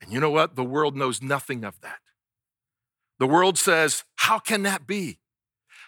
And 0.00 0.12
you 0.12 0.20
know 0.20 0.30
what? 0.30 0.54
The 0.54 0.62
world 0.62 0.96
knows 0.96 1.20
nothing 1.20 1.64
of 1.64 1.80
that. 1.80 1.98
The 3.18 3.26
world 3.26 3.58
says, 3.58 4.04
How 4.14 4.38
can 4.38 4.62
that 4.62 4.86
be? 4.86 5.18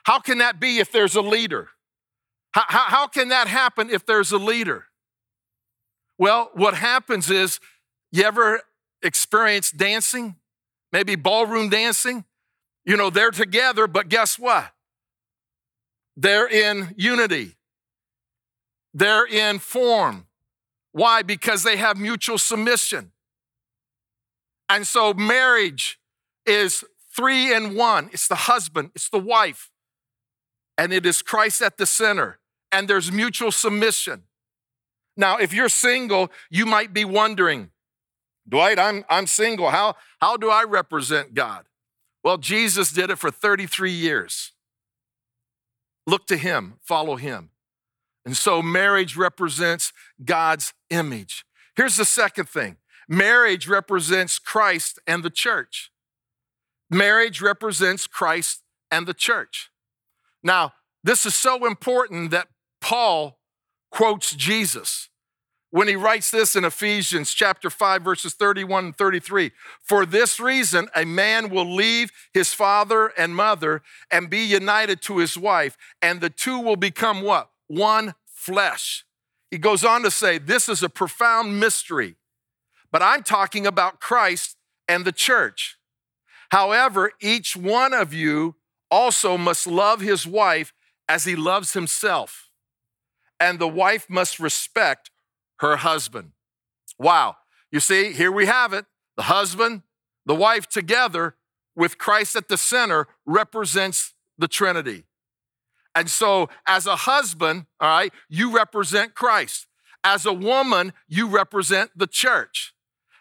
How 0.03 0.19
can 0.19 0.39
that 0.39 0.59
be 0.59 0.79
if 0.81 0.91
there's 0.91 1.15
a 1.15 1.23
leader? 1.23 1.69
How, 2.51 2.65
how, 2.67 2.85
how 2.89 3.07
can 3.07 3.29
that 3.29 3.47
happen 3.47 3.89
if 3.89 4.05
there's 4.05 4.33
a 4.33 4.39
leader? 4.39 4.87
Well, 6.19 6.51
what 6.55 6.75
happens 6.75 7.31
is 7.31 7.61
you 8.11 8.25
ever 8.25 8.63
experience 9.01 9.71
dancing? 9.71 10.37
Maybe 10.93 11.15
ballroom 11.15 11.69
dancing? 11.69 12.25
You 12.85 12.97
know, 12.97 13.11
they're 13.11 13.31
together, 13.31 13.87
but 13.87 14.09
guess 14.09 14.39
what? 14.39 14.71
They're 16.17 16.49
in 16.49 16.95
unity, 16.97 17.57
they're 18.93 19.27
in 19.27 19.59
form. 19.59 20.27
Why? 20.93 21.23
Because 21.23 21.65
they 21.65 21.77
have 21.77 21.97
mutual 21.97 22.39
submission. 22.39 23.11
And 24.69 24.87
so 24.87 25.13
marriage 25.13 25.99
is 26.47 26.85
three 27.15 27.53
in 27.53 27.75
one 27.75 28.11
it's 28.13 28.29
the 28.29 28.35
husband, 28.35 28.91
it's 28.95 29.09
the 29.09 29.19
wife, 29.19 29.71
and 30.79 30.93
it 30.93 31.05
is 31.05 31.23
Christ 31.23 31.63
at 31.63 31.79
the 31.79 31.87
center, 31.87 32.39
and 32.71 32.87
there's 32.89 33.11
mutual 33.11 33.51
submission. 33.51 34.25
Now, 35.17 35.37
if 35.39 35.53
you're 35.53 35.69
single, 35.69 36.31
you 36.51 36.67
might 36.67 36.93
be 36.93 37.05
wondering, 37.05 37.71
Dwight, 38.49 38.79
I'm, 38.79 39.05
I'm 39.09 39.27
single. 39.27 39.71
How, 39.71 39.95
how 40.21 40.37
do 40.37 40.51
I 40.51 40.65
represent 40.65 41.35
God? 41.35 41.65
Well, 42.25 42.39
Jesus 42.39 42.91
did 42.91 43.11
it 43.11 43.19
for 43.19 43.31
33 43.31 43.91
years. 43.91 44.53
Look 46.07 46.27
to 46.29 46.37
him, 46.39 46.75
follow 46.83 47.17
him. 47.17 47.51
And 48.25 48.37
so 48.37 48.63
marriage 48.63 49.17
represents 49.17 49.93
God's 50.25 50.73
image. 50.89 51.45
Here's 51.77 51.97
the 51.97 52.07
second 52.07 52.49
thing 52.49 52.79
marriage 53.09 53.69
represents 53.69 54.39
Christ 54.39 54.99
and 55.07 55.23
the 55.23 55.31
church. 55.31 55.93
Marriage 56.91 57.43
represents 57.43 58.07
Christ 58.07 58.63
and 58.91 59.07
the 59.07 59.15
church. 59.15 59.71
Now, 60.43 60.73
this 61.03 61.27
is 61.27 61.35
so 61.35 61.67
important 61.67 62.31
that 62.31 62.49
Paul 62.81 63.39
quotes 63.91 64.35
Jesus 64.35 65.11
when 65.75 65.89
he 65.89 65.97
writes 65.97 66.31
this 66.31 66.55
in 66.55 66.65
Ephesians 66.65 67.35
chapter 67.35 67.69
5 67.69 68.03
verses 68.03 68.33
31 68.33 68.85
and 68.85 68.97
33 68.97 69.51
for 69.83 70.07
this 70.07 70.39
reason 70.39 70.89
a 70.95 71.05
man 71.05 71.49
will 71.49 71.69
leave 71.69 72.13
his 72.33 72.55
father 72.55 73.09
and 73.19 73.35
mother 73.35 73.83
and 74.09 74.31
be 74.31 74.45
united 74.45 75.03
to 75.03 75.19
his 75.19 75.37
wife 75.37 75.77
and 76.01 76.21
the 76.21 76.31
two 76.31 76.61
will 76.61 76.77
become 76.77 77.23
what? 77.23 77.51
One 77.67 78.15
flesh. 78.25 79.05
He 79.51 79.59
goes 79.59 79.85
on 79.85 80.05
to 80.05 80.13
say 80.13 80.39
this 80.39 80.69
is 80.69 80.85
a 80.85 80.89
profound 80.89 81.59
mystery 81.59 82.15
but 82.93 83.03
I'm 83.03 83.25
talking 83.25 83.67
about 83.67 83.99
Christ 83.99 84.57
and 84.87 85.05
the 85.05 85.11
church. 85.11 85.77
However 86.51 87.11
each 87.21 87.57
one 87.57 87.93
of 87.93 88.15
you 88.15 88.55
also 88.93 89.37
must 89.37 89.67
love 89.67 90.01
his 90.01 90.25
wife 90.25 90.73
as 91.09 91.25
he 91.25 91.35
loves 91.35 91.73
himself 91.73 92.49
and 93.41 93.59
the 93.59 93.67
wife 93.67 94.09
must 94.09 94.39
respect 94.39 95.11
her 95.59 95.77
husband. 95.77 96.33
Wow. 96.99 97.37
You 97.71 97.81
see, 97.81 98.13
here 98.13 98.33
we 98.33 98.47
have 98.47 98.73
it. 98.73 98.87
The 99.17 99.25
husband, 99.25 99.83
the 100.27 100.35
wife 100.35 100.69
together 100.69 101.37
with 101.77 101.99
Christ 101.99 102.37
at 102.37 102.49
the 102.49 102.57
center 102.57 103.07
represents 103.27 104.15
the 104.39 104.49
Trinity. 104.49 105.05
And 105.95 106.11
so, 106.11 106.49
as 106.67 106.87
a 106.87 106.97
husband, 106.97 107.67
all 107.81 107.89
right, 107.89 108.13
you 108.29 108.51
represent 108.51 109.15
Christ. 109.15 109.67
As 110.03 110.27
a 110.27 110.33
woman, 110.33 110.93
you 111.09 111.29
represent 111.29 111.91
the 111.97 112.07
church. 112.07 112.75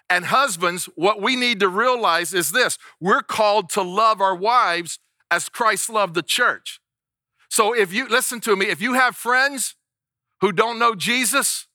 And 0.09 0.25
husbands, 0.25 0.89
what 0.95 1.21
we 1.21 1.35
need 1.35 1.59
to 1.61 1.69
realize 1.69 2.33
is 2.33 2.51
this 2.51 2.77
we're 2.99 3.21
called 3.21 3.69
to 3.71 3.81
love 3.81 4.21
our 4.21 4.35
wives 4.35 4.99
as 5.31 5.49
Christ 5.49 5.89
loved 5.89 6.15
the 6.15 6.23
church. 6.23 6.79
So, 7.49 7.73
if 7.73 7.93
you 7.93 8.07
listen 8.07 8.39
to 8.41 8.55
me, 8.55 8.67
if 8.67 8.81
you 8.81 8.93
have 8.93 9.15
friends 9.15 9.75
who 10.41 10.51
don't 10.51 10.79
know 10.79 10.95
Jesus, 10.95 11.67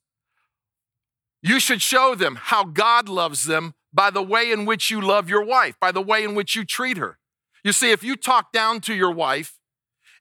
you 1.42 1.60
should 1.60 1.82
show 1.82 2.14
them 2.14 2.38
how 2.40 2.64
God 2.64 3.08
loves 3.08 3.44
them 3.44 3.74
by 3.92 4.10
the 4.10 4.22
way 4.22 4.50
in 4.50 4.64
which 4.64 4.90
you 4.90 5.00
love 5.00 5.28
your 5.28 5.44
wife, 5.44 5.78
by 5.80 5.92
the 5.92 6.02
way 6.02 6.24
in 6.24 6.34
which 6.34 6.54
you 6.54 6.64
treat 6.64 6.96
her. 6.96 7.18
You 7.64 7.72
see, 7.72 7.90
if 7.90 8.02
you 8.02 8.16
talk 8.16 8.52
down 8.52 8.80
to 8.82 8.94
your 8.94 9.10
wife, 9.10 9.58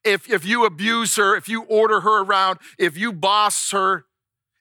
if, 0.04 0.30
if 0.30 0.46
you 0.46 0.66
abuse 0.66 1.16
her, 1.16 1.36
if 1.36 1.50
you 1.50 1.64
order 1.64 2.02
her 2.02 2.24
around, 2.24 2.60
if 2.80 2.98
you 2.98 3.12
boss 3.12 3.72
her, 3.72 4.06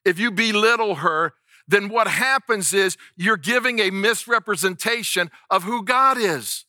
if 0.03 0.19
you 0.19 0.31
belittle 0.31 0.95
her, 0.95 1.33
then 1.67 1.89
what 1.89 2.07
happens 2.07 2.73
is 2.73 2.97
you're 3.15 3.37
giving 3.37 3.79
a 3.79 3.91
misrepresentation 3.91 5.29
of 5.49 5.63
who 5.63 5.83
God 5.83 6.17
is. 6.17 6.65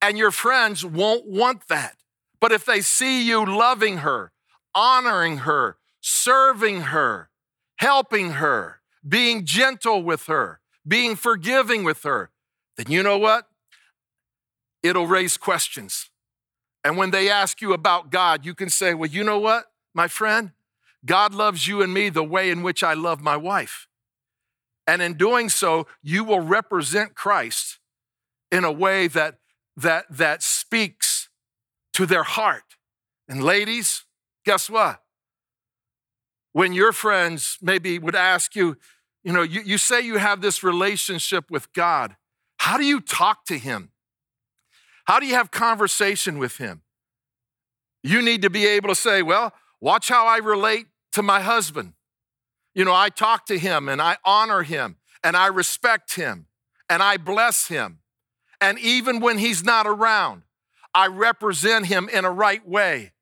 And 0.00 0.16
your 0.18 0.30
friends 0.30 0.84
won't 0.84 1.26
want 1.26 1.68
that. 1.68 1.96
But 2.40 2.52
if 2.52 2.64
they 2.64 2.80
see 2.80 3.26
you 3.26 3.44
loving 3.44 3.98
her, 3.98 4.32
honoring 4.74 5.38
her, 5.38 5.76
serving 6.00 6.82
her, 6.82 7.30
helping 7.76 8.32
her, 8.32 8.81
being 9.06 9.44
gentle 9.44 10.02
with 10.02 10.26
her, 10.26 10.60
being 10.86 11.16
forgiving 11.16 11.84
with 11.84 12.02
her, 12.02 12.30
then 12.76 12.86
you 12.88 13.02
know 13.02 13.18
what? 13.18 13.46
It'll 14.82 15.06
raise 15.06 15.36
questions. 15.36 16.10
And 16.84 16.96
when 16.96 17.10
they 17.10 17.30
ask 17.30 17.60
you 17.60 17.72
about 17.72 18.10
God, 18.10 18.44
you 18.44 18.54
can 18.54 18.68
say, 18.68 18.94
Well, 18.94 19.10
you 19.10 19.22
know 19.22 19.38
what, 19.38 19.66
my 19.94 20.08
friend? 20.08 20.52
God 21.04 21.34
loves 21.34 21.66
you 21.66 21.82
and 21.82 21.92
me 21.92 22.08
the 22.08 22.24
way 22.24 22.50
in 22.50 22.62
which 22.62 22.82
I 22.82 22.94
love 22.94 23.20
my 23.20 23.36
wife. 23.36 23.88
And 24.86 25.02
in 25.02 25.14
doing 25.14 25.48
so, 25.48 25.86
you 26.02 26.24
will 26.24 26.40
represent 26.40 27.14
Christ 27.14 27.78
in 28.50 28.64
a 28.64 28.72
way 28.72 29.08
that, 29.08 29.38
that, 29.76 30.04
that 30.10 30.42
speaks 30.42 31.28
to 31.94 32.06
their 32.06 32.22
heart. 32.22 32.76
And 33.28 33.42
ladies, 33.42 34.04
guess 34.44 34.68
what? 34.68 35.02
When 36.52 36.72
your 36.72 36.92
friends 36.92 37.58
maybe 37.60 37.98
would 37.98 38.14
ask 38.14 38.54
you, 38.54 38.76
you 39.24 39.32
know, 39.32 39.42
you, 39.42 39.62
you 39.62 39.78
say 39.78 40.00
you 40.00 40.18
have 40.18 40.40
this 40.40 40.62
relationship 40.62 41.50
with 41.50 41.72
God. 41.72 42.16
How 42.58 42.76
do 42.76 42.84
you 42.84 43.00
talk 43.00 43.44
to 43.46 43.58
Him? 43.58 43.90
How 45.04 45.20
do 45.20 45.26
you 45.26 45.34
have 45.34 45.50
conversation 45.50 46.38
with 46.38 46.58
Him? 46.58 46.82
You 48.02 48.20
need 48.20 48.42
to 48.42 48.50
be 48.50 48.66
able 48.66 48.88
to 48.88 48.94
say, 48.94 49.22
well, 49.22 49.52
watch 49.80 50.08
how 50.08 50.26
I 50.26 50.38
relate 50.38 50.86
to 51.12 51.22
my 51.22 51.40
husband. 51.40 51.92
You 52.74 52.84
know, 52.84 52.94
I 52.94 53.10
talk 53.10 53.46
to 53.46 53.58
him 53.58 53.88
and 53.88 54.00
I 54.00 54.16
honor 54.24 54.62
him 54.62 54.96
and 55.22 55.36
I 55.36 55.46
respect 55.48 56.14
him 56.14 56.46
and 56.88 57.02
I 57.02 57.16
bless 57.16 57.68
him. 57.68 57.98
And 58.60 58.78
even 58.78 59.20
when 59.20 59.38
he's 59.38 59.62
not 59.62 59.86
around, 59.86 60.42
I 60.94 61.06
represent 61.08 61.86
him 61.86 62.08
in 62.08 62.24
a 62.24 62.30
right 62.30 62.66
way 62.66 63.12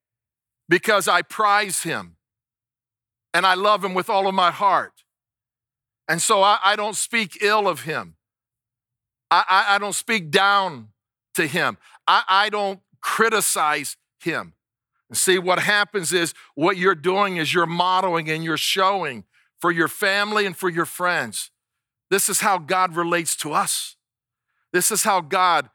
because 0.69 1.09
I 1.09 1.23
prize 1.23 1.83
him 1.83 2.17
and 3.33 3.47
I 3.47 3.55
love 3.55 3.85
him 3.85 3.95
with 3.95 4.11
all 4.11 4.27
of 4.27 4.35
my 4.35 4.51
heart. 4.51 5.05
And 6.09 6.21
so 6.21 6.43
I, 6.43 6.59
I 6.63 6.77
don't 6.77 6.97
speak 6.97 7.39
ill 7.41 7.69
of 7.69 7.83
him. 7.83 8.17
I, 9.31 9.45
I, 9.49 9.75
I 9.77 9.79
don't 9.79 9.95
speak 9.95 10.31
down 10.31 10.89
to 11.35 11.47
him. 11.47 11.79
I, 12.07 12.23
I 12.29 12.49
don't 12.49 12.81
criticize 13.01 13.97
him. 14.19 14.55
And 15.09 15.17
see, 15.17 15.39
what 15.39 15.61
happens 15.61 16.13
is 16.13 16.35
what 16.55 16.77
you're 16.77 16.95
doing 16.95 17.37
is 17.37 17.55
you're 17.55 17.67
modeling 17.67 18.29
and 18.31 18.43
you're 18.45 18.57
showing 18.57 19.25
for 19.61 19.71
your 19.71 19.89
family 19.89 20.47
and 20.47 20.57
for 20.57 20.69
your 20.69 20.87
friends. 20.87 21.51
This 22.11 22.29
is 22.29 22.41
how 22.41 22.59
God 22.59 22.97
relates 22.97 23.37
to 23.37 23.53
us. 23.53 23.97
This 24.73 24.91
is 24.91 25.03
how 25.05 25.21
God 25.21 25.71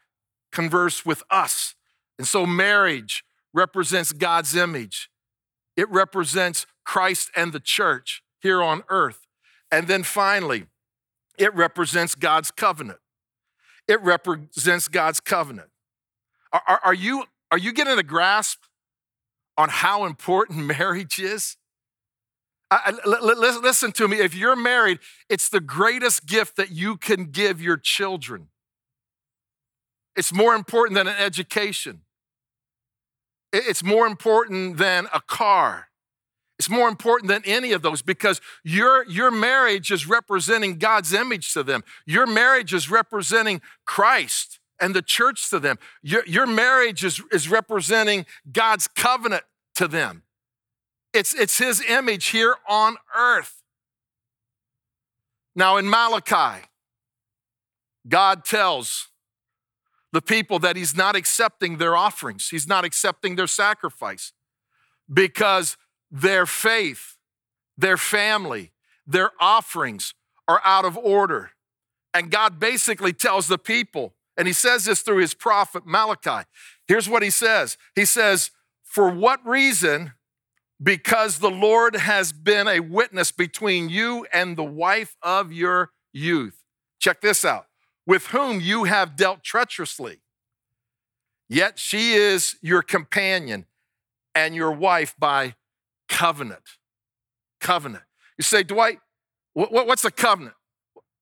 converse 0.52 1.06
with 1.06 1.24
us. 1.30 1.76
And 2.18 2.28
so 2.28 2.46
marriage 2.46 3.24
represents 3.54 4.12
God's 4.12 4.56
image. 4.56 5.10
It 5.76 5.90
represents 5.90 6.66
Christ 6.86 7.32
and 7.36 7.52
the 7.52 7.60
church 7.60 8.24
here 8.40 8.62
on 8.62 8.84
earth. 8.90 9.28
And 9.72 9.88
then 9.88 10.04
finally, 10.04 10.68
it 11.38 11.54
represents 11.54 12.16
God's 12.16 12.52
covenant. 12.52 13.00
It 13.88 14.02
represents 14.02 14.88
God's 14.88 15.20
covenant. 15.20 15.70
Are, 16.54 16.62
are, 16.68 16.80
are, 16.86 16.94
you, 16.94 17.26
are 17.52 17.58
you 17.58 17.74
getting 17.74 18.00
a 18.00 18.04
grasp 18.04 18.64
on 19.58 19.70
how 19.70 20.06
important 20.06 20.60
marriage 20.66 21.20
is? 21.20 21.58
I, 22.72 22.98
I, 23.06 23.20
listen 23.20 23.92
to 23.94 24.08
me. 24.08 24.18
If 24.18 24.34
you're 24.34 24.56
married, 24.56 25.00
it's 25.30 25.50
the 25.50 25.60
greatest 25.60 26.26
gift 26.26 26.56
that 26.58 26.72
you 26.72 26.98
can 26.98 27.26
give 27.26 27.62
your 27.62 27.78
children. 27.78 28.48
It's 30.16 30.34
more 30.34 30.56
important 30.56 30.96
than 30.96 31.08
an 31.08 31.16
education. 31.18 32.02
It's 33.54 33.84
more 33.84 34.08
important 34.08 34.78
than 34.78 35.08
a 35.14 35.22
car. 35.22 35.88
It's 36.58 36.70
more 36.70 36.88
important 36.88 37.28
than 37.28 37.42
any 37.46 37.74
of 37.74 37.82
those 37.82 38.02
because 38.02 38.40
your, 38.64 39.06
your 39.08 39.30
marriage 39.30 39.92
is 39.92 40.08
representing 40.08 40.78
God's 40.78 41.14
image 41.14 41.54
to 41.54 41.64
them. 41.64 41.84
Your 42.06 42.26
marriage 42.26 42.74
is 42.74 42.90
representing 42.90 43.62
Christ 43.86 44.60
and 44.80 44.96
the 44.96 45.02
church 45.02 45.50
to 45.50 45.60
them. 45.60 45.78
Your, 46.02 46.26
your 46.26 46.46
marriage 46.46 47.04
is, 47.04 47.22
is 47.32 47.50
representing 47.50 48.26
God's 48.52 48.88
covenant 48.88 49.44
to 49.76 49.88
them. 49.88 50.24
It's, 51.14 51.34
it's 51.34 51.58
His 51.58 51.82
image 51.82 52.28
here 52.28 52.56
on 52.68 52.98
earth. 53.18 53.62
Now, 55.56 55.78
in 55.78 55.90
Malachi, 55.90 56.66
God 58.08 58.46
tells 58.46 59.08
the 60.16 60.22
people 60.22 60.60
that 60.60 60.78
He's 60.78 60.96
not 60.96 61.14
accepting 61.14 61.78
their 61.78 61.98
offerings, 61.98 62.48
He's 62.48 62.70
not 62.70 62.86
accepting 62.86 63.36
their 63.36 63.48
sacrifice 63.48 64.32
because 65.14 65.76
their 66.10 66.46
faith, 66.46 67.18
their 67.78 67.98
family, 67.98 68.72
their 69.06 69.32
offerings 69.42 70.14
are 70.48 70.62
out 70.64 70.86
of 70.86 70.98
order. 70.98 71.52
And 72.14 72.32
God 72.32 72.62
basically 72.62 73.12
tells 73.12 73.50
the 73.50 73.58
people, 73.58 74.14
and 74.38 74.48
he 74.48 74.54
says 74.54 74.86
this 74.86 75.02
through 75.02 75.18
his 75.18 75.34
prophet 75.34 75.84
Malachi. 75.86 76.48
Here's 76.88 77.10
what 77.10 77.22
he 77.22 77.30
says 77.30 77.78
He 77.94 78.06
says, 78.06 78.52
For 78.84 79.10
what 79.10 79.46
reason? 79.46 80.14
Because 80.82 81.40
the 81.40 81.52
Lord 81.52 81.98
has 81.98 82.32
been 82.32 82.70
a 82.70 82.80
witness 82.80 83.34
between 83.34 83.90
you 83.90 84.26
and 84.32 84.56
the 84.56 84.64
wife 84.64 85.18
of 85.22 85.52
your 85.52 85.92
youth. 86.14 86.64
Check 87.00 87.20
this 87.20 87.44
out 87.44 87.66
with 88.06 88.28
whom 88.28 88.62
you 88.62 88.84
have 88.86 89.16
dealt 89.16 89.44
treacherously. 89.44 90.22
Yet 91.48 91.80
she 91.80 92.14
is 92.14 92.56
your 92.62 92.82
companion 92.82 93.66
and 94.34 94.56
your 94.56 94.72
wife 94.72 95.16
by 95.18 95.56
covenant. 96.10 96.64
Covenant. 97.62 98.04
You 98.38 98.44
say, 98.44 98.64
Dwight, 98.64 99.00
what's 99.54 100.06
a 100.06 100.12
covenant? 100.12 100.56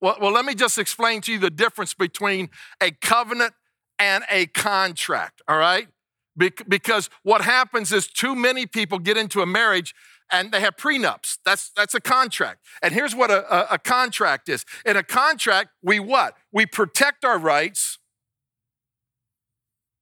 Well, 0.02 0.32
let 0.32 0.43
me 0.43 0.56
just 0.56 0.78
explain 0.78 1.22
to 1.22 1.32
you 1.32 1.39
the 1.39 1.50
difference 1.50 1.93
between 1.93 2.50
a 2.82 2.91
covenant 2.91 3.54
and 4.00 4.26
a 4.30 4.48
contract, 4.48 5.41
all 5.48 5.58
right? 5.58 5.88
Because 6.36 7.10
what 7.22 7.41
happens 7.41 7.91
is 7.93 8.08
too 8.08 8.36
many 8.36 8.65
people 8.65 9.00
get 9.00 9.17
into 9.17 9.41
a 9.41 9.46
marriage 9.46 9.93
and 10.34 10.52
they 10.52 10.60
have 10.60 10.76
prenups. 10.76 11.38
That's, 11.46 11.69
that's 11.78 11.93
a 11.93 12.02
contract. 12.02 12.65
And 12.82 12.91
here's 12.91 13.15
what 13.15 13.30
a, 13.30 13.56
a, 13.56 13.76
a 13.76 13.78
contract 13.78 14.50
is. 14.50 14.65
In 14.84 14.98
a 14.98 15.04
contract, 15.04 15.69
we 15.84 16.00
what? 16.00 16.36
We 16.52 16.65
protect 16.65 17.24
our 17.24 17.38
rights. 17.38 18.00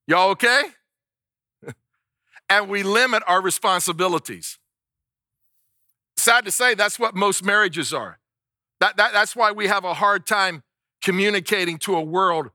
Y'all 0.08 0.30
okay? 0.30 0.62
and 2.48 2.68
we 2.70 2.82
limit 2.82 3.22
our 3.26 3.42
responsibilities. 3.42 4.58
Sad 6.16 6.46
to 6.46 6.50
say, 6.50 6.74
that's 6.74 6.98
what 6.98 7.14
most 7.14 7.44
marriages 7.44 7.92
are. 7.92 8.18
That, 8.80 8.96
that, 8.96 9.12
that's 9.12 9.36
why 9.36 9.52
we 9.52 9.66
have 9.66 9.84
a 9.84 9.94
hard 9.94 10.26
time 10.26 10.62
communicating 11.02 11.76
to 11.78 11.94
a 11.94 12.02
world 12.02 12.50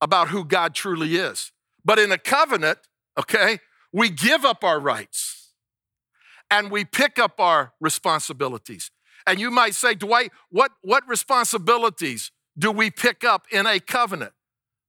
about 0.00 0.28
who 0.28 0.44
God 0.44 0.74
truly 0.74 1.16
is. 1.16 1.52
But 1.84 2.00
in 2.00 2.10
a 2.10 2.18
covenant, 2.18 2.80
okay, 3.16 3.60
we 3.92 4.10
give 4.10 4.44
up 4.44 4.64
our 4.64 4.80
rights 4.80 5.43
and 6.54 6.70
we 6.70 6.84
pick 6.84 7.18
up 7.18 7.40
our 7.40 7.72
responsibilities. 7.80 8.92
And 9.26 9.40
you 9.40 9.50
might 9.50 9.74
say, 9.74 9.94
Dwight, 9.94 10.30
what, 10.50 10.70
what 10.82 11.02
responsibilities 11.08 12.30
do 12.56 12.70
we 12.70 12.92
pick 12.92 13.24
up 13.24 13.46
in 13.50 13.66
a 13.66 13.80
covenant? 13.80 14.32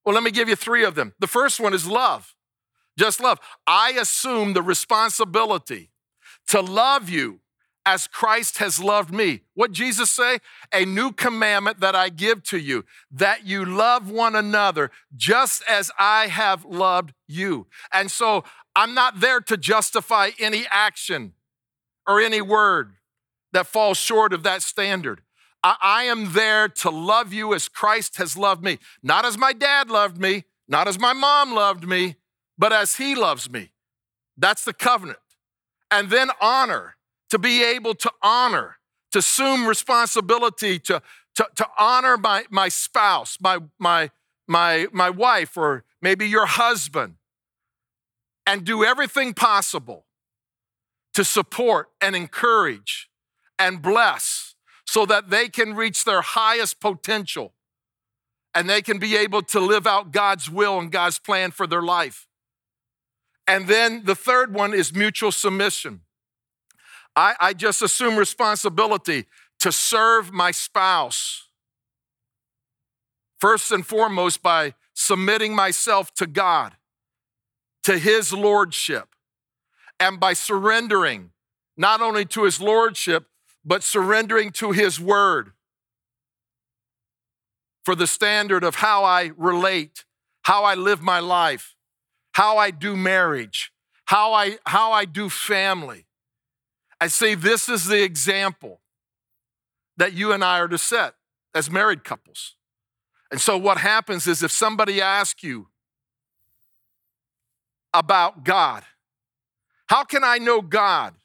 Well, 0.05 0.13
let 0.13 0.23
me 0.23 0.29
give 0.29 0.47
you 0.47 0.55
three 0.55 0.83
of 0.85 0.93
them. 0.93 1.13
The 1.19 1.27
first 1.27 1.59
one 1.59 1.73
is 1.73 1.87
love, 1.87 2.35
just 2.99 3.19
love. 3.19 3.39
I 3.65 3.93
assume 3.99 4.53
the 4.53 4.61
responsibility 4.61 5.89
to 6.49 6.61
love 6.61 7.09
you 7.09 7.39
as 7.83 8.05
Christ 8.05 8.59
has 8.59 8.79
loved 8.79 9.11
me. 9.11 9.41
What 9.55 9.71
Jesus 9.71 10.11
say? 10.11 10.39
A 10.71 10.85
new 10.85 11.11
commandment 11.11 11.79
that 11.79 11.95
I 11.95 12.09
give 12.09 12.43
to 12.43 12.59
you, 12.59 12.85
that 13.11 13.47
you 13.47 13.65
love 13.65 14.11
one 14.11 14.35
another 14.35 14.91
just 15.15 15.63
as 15.67 15.91
I 15.97 16.27
have 16.27 16.63
loved 16.63 17.13
you. 17.27 17.65
And 17.91 18.11
so 18.11 18.43
I'm 18.75 18.93
not 18.93 19.19
there 19.19 19.39
to 19.41 19.57
justify 19.57 20.31
any 20.39 20.67
action 20.69 21.33
or 22.07 22.19
any 22.19 22.41
word 22.41 22.93
that 23.53 23.67
falls 23.67 23.97
short 23.97 24.33
of 24.33 24.43
that 24.43 24.61
standard. 24.61 25.21
I, 25.63 26.03
am 26.03 26.33
there 26.33 26.67
to 26.67 26.91
love 26.91 27.33
you 27.33 27.53
as 27.55 27.67
Christ 27.67 28.17
has 28.17 28.37
loved 28.37 28.63
me, 28.63 28.77
not 29.01 29.25
as 29.25 29.35
my 29.35 29.51
dad 29.51 29.89
loved 29.89 30.19
me, 30.19 30.43
not 30.67 30.87
as 30.87 30.99
my 30.99 31.13
mom 31.13 31.55
loved 31.55 31.87
me, 31.87 32.17
but 32.55 32.71
as 32.71 32.97
he 32.97 33.15
loves 33.15 33.49
me. 33.49 33.71
That's 34.37 34.63
the 34.63 34.73
covenant. 34.73 35.17
And 35.89 36.11
then 36.11 36.29
honor 36.39 36.97
to 37.29 37.39
be 37.39 37.63
able 37.63 37.95
to 37.95 38.11
honor, 38.21 38.77
to 39.11 39.19
assume 39.19 39.65
responsibility, 39.65 40.77
to, 40.79 41.01
to, 41.35 41.47
to 41.55 41.67
honor 41.79 42.17
my, 42.17 42.45
my 42.51 42.69
spouse, 42.69 43.37
my, 43.41 43.59
my, 43.79 44.11
my, 44.47 44.87
my 44.91 45.09
wife, 45.09 45.57
or 45.57 45.83
maybe 45.99 46.27
your 46.27 46.45
husband, 46.45 47.15
and 48.45 48.63
do 48.63 48.83
everything 48.83 49.33
possible 49.33 50.05
to 51.15 51.23
support 51.23 51.89
and 52.01 52.15
encourage 52.15 53.09
and 53.57 53.81
bless 53.81 54.55
so 54.85 55.05
that 55.05 55.29
they 55.29 55.49
can 55.49 55.73
reach 55.73 56.03
their 56.03 56.21
highest 56.21 56.79
potential 56.79 57.53
and 58.53 58.69
they 58.69 58.81
can 58.81 58.99
be 58.99 59.15
able 59.15 59.41
to 59.41 59.59
live 59.59 59.87
out 59.87 60.11
God's 60.11 60.49
will 60.49 60.77
and 60.79 60.91
God's 60.91 61.17
plan 61.17 61.51
for 61.51 61.65
their 61.65 61.81
life. 61.81 62.27
And 63.47 63.67
then 63.67 64.03
the 64.05 64.15
third 64.15 64.53
one 64.53 64.73
is 64.73 64.93
mutual 64.93 65.31
submission. 65.31 66.01
I, 67.15 67.35
I 67.39 67.53
just 67.53 67.81
assume 67.81 68.17
responsibility 68.17 69.25
to 69.59 69.71
serve 69.71 70.33
my 70.33 70.51
spouse. 70.51 71.47
First 73.39 73.71
and 73.71 73.85
foremost, 73.85 74.41
by 74.41 74.73
submitting 74.93 75.55
myself 75.55 76.13
to 76.15 76.27
God, 76.27 76.73
to 77.83 77.97
His 77.97 78.33
Lordship, 78.33 79.14
and 79.99 80.19
by 80.19 80.33
surrendering 80.33 81.31
not 81.77 82.01
only 82.01 82.25
to 82.25 82.43
His 82.43 82.61
Lordship, 82.61 83.27
but 83.63 83.83
surrendering 83.83 84.51
to 84.51 84.71
His 84.71 84.99
Word 84.99 85.51
for 87.83 87.95
the 87.95 88.07
standard 88.07 88.63
of 88.63 88.75
how 88.75 89.03
I 89.03 89.31
relate, 89.37 90.05
how 90.43 90.63
I 90.63 90.75
live 90.75 91.01
my 91.01 91.19
life, 91.19 91.75
how 92.33 92.57
I 92.57 92.71
do 92.71 92.95
marriage, 92.95 93.71
how 94.05 94.33
I, 94.33 94.57
how 94.65 94.91
I 94.91 95.05
do 95.05 95.29
family. 95.29 96.05
I 96.99 97.07
say 97.07 97.35
this 97.35 97.69
is 97.69 97.85
the 97.85 98.03
example 98.03 98.81
that 99.97 100.13
you 100.13 100.31
and 100.31 100.43
I 100.43 100.59
are 100.59 100.67
to 100.67 100.77
set 100.77 101.15
as 101.53 101.69
married 101.69 102.03
couples. 102.03 102.55
And 103.31 103.41
so, 103.41 103.57
what 103.57 103.77
happens 103.77 104.27
is 104.27 104.43
if 104.43 104.51
somebody 104.51 105.01
asks 105.01 105.43
you 105.43 105.67
about 107.93 108.43
God, 108.43 108.83
how 109.87 110.03
can 110.03 110.23
I 110.23 110.37
know 110.37 110.61
God? 110.61 111.15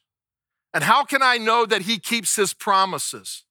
And 0.73 0.85
how 0.85 1.05
can 1.05 1.23
I 1.23 1.37
know 1.39 1.67
that 1.67 1.83
he 1.83 1.99
keeps 1.99 2.37
his 2.37 2.55
promises? 2.55 3.45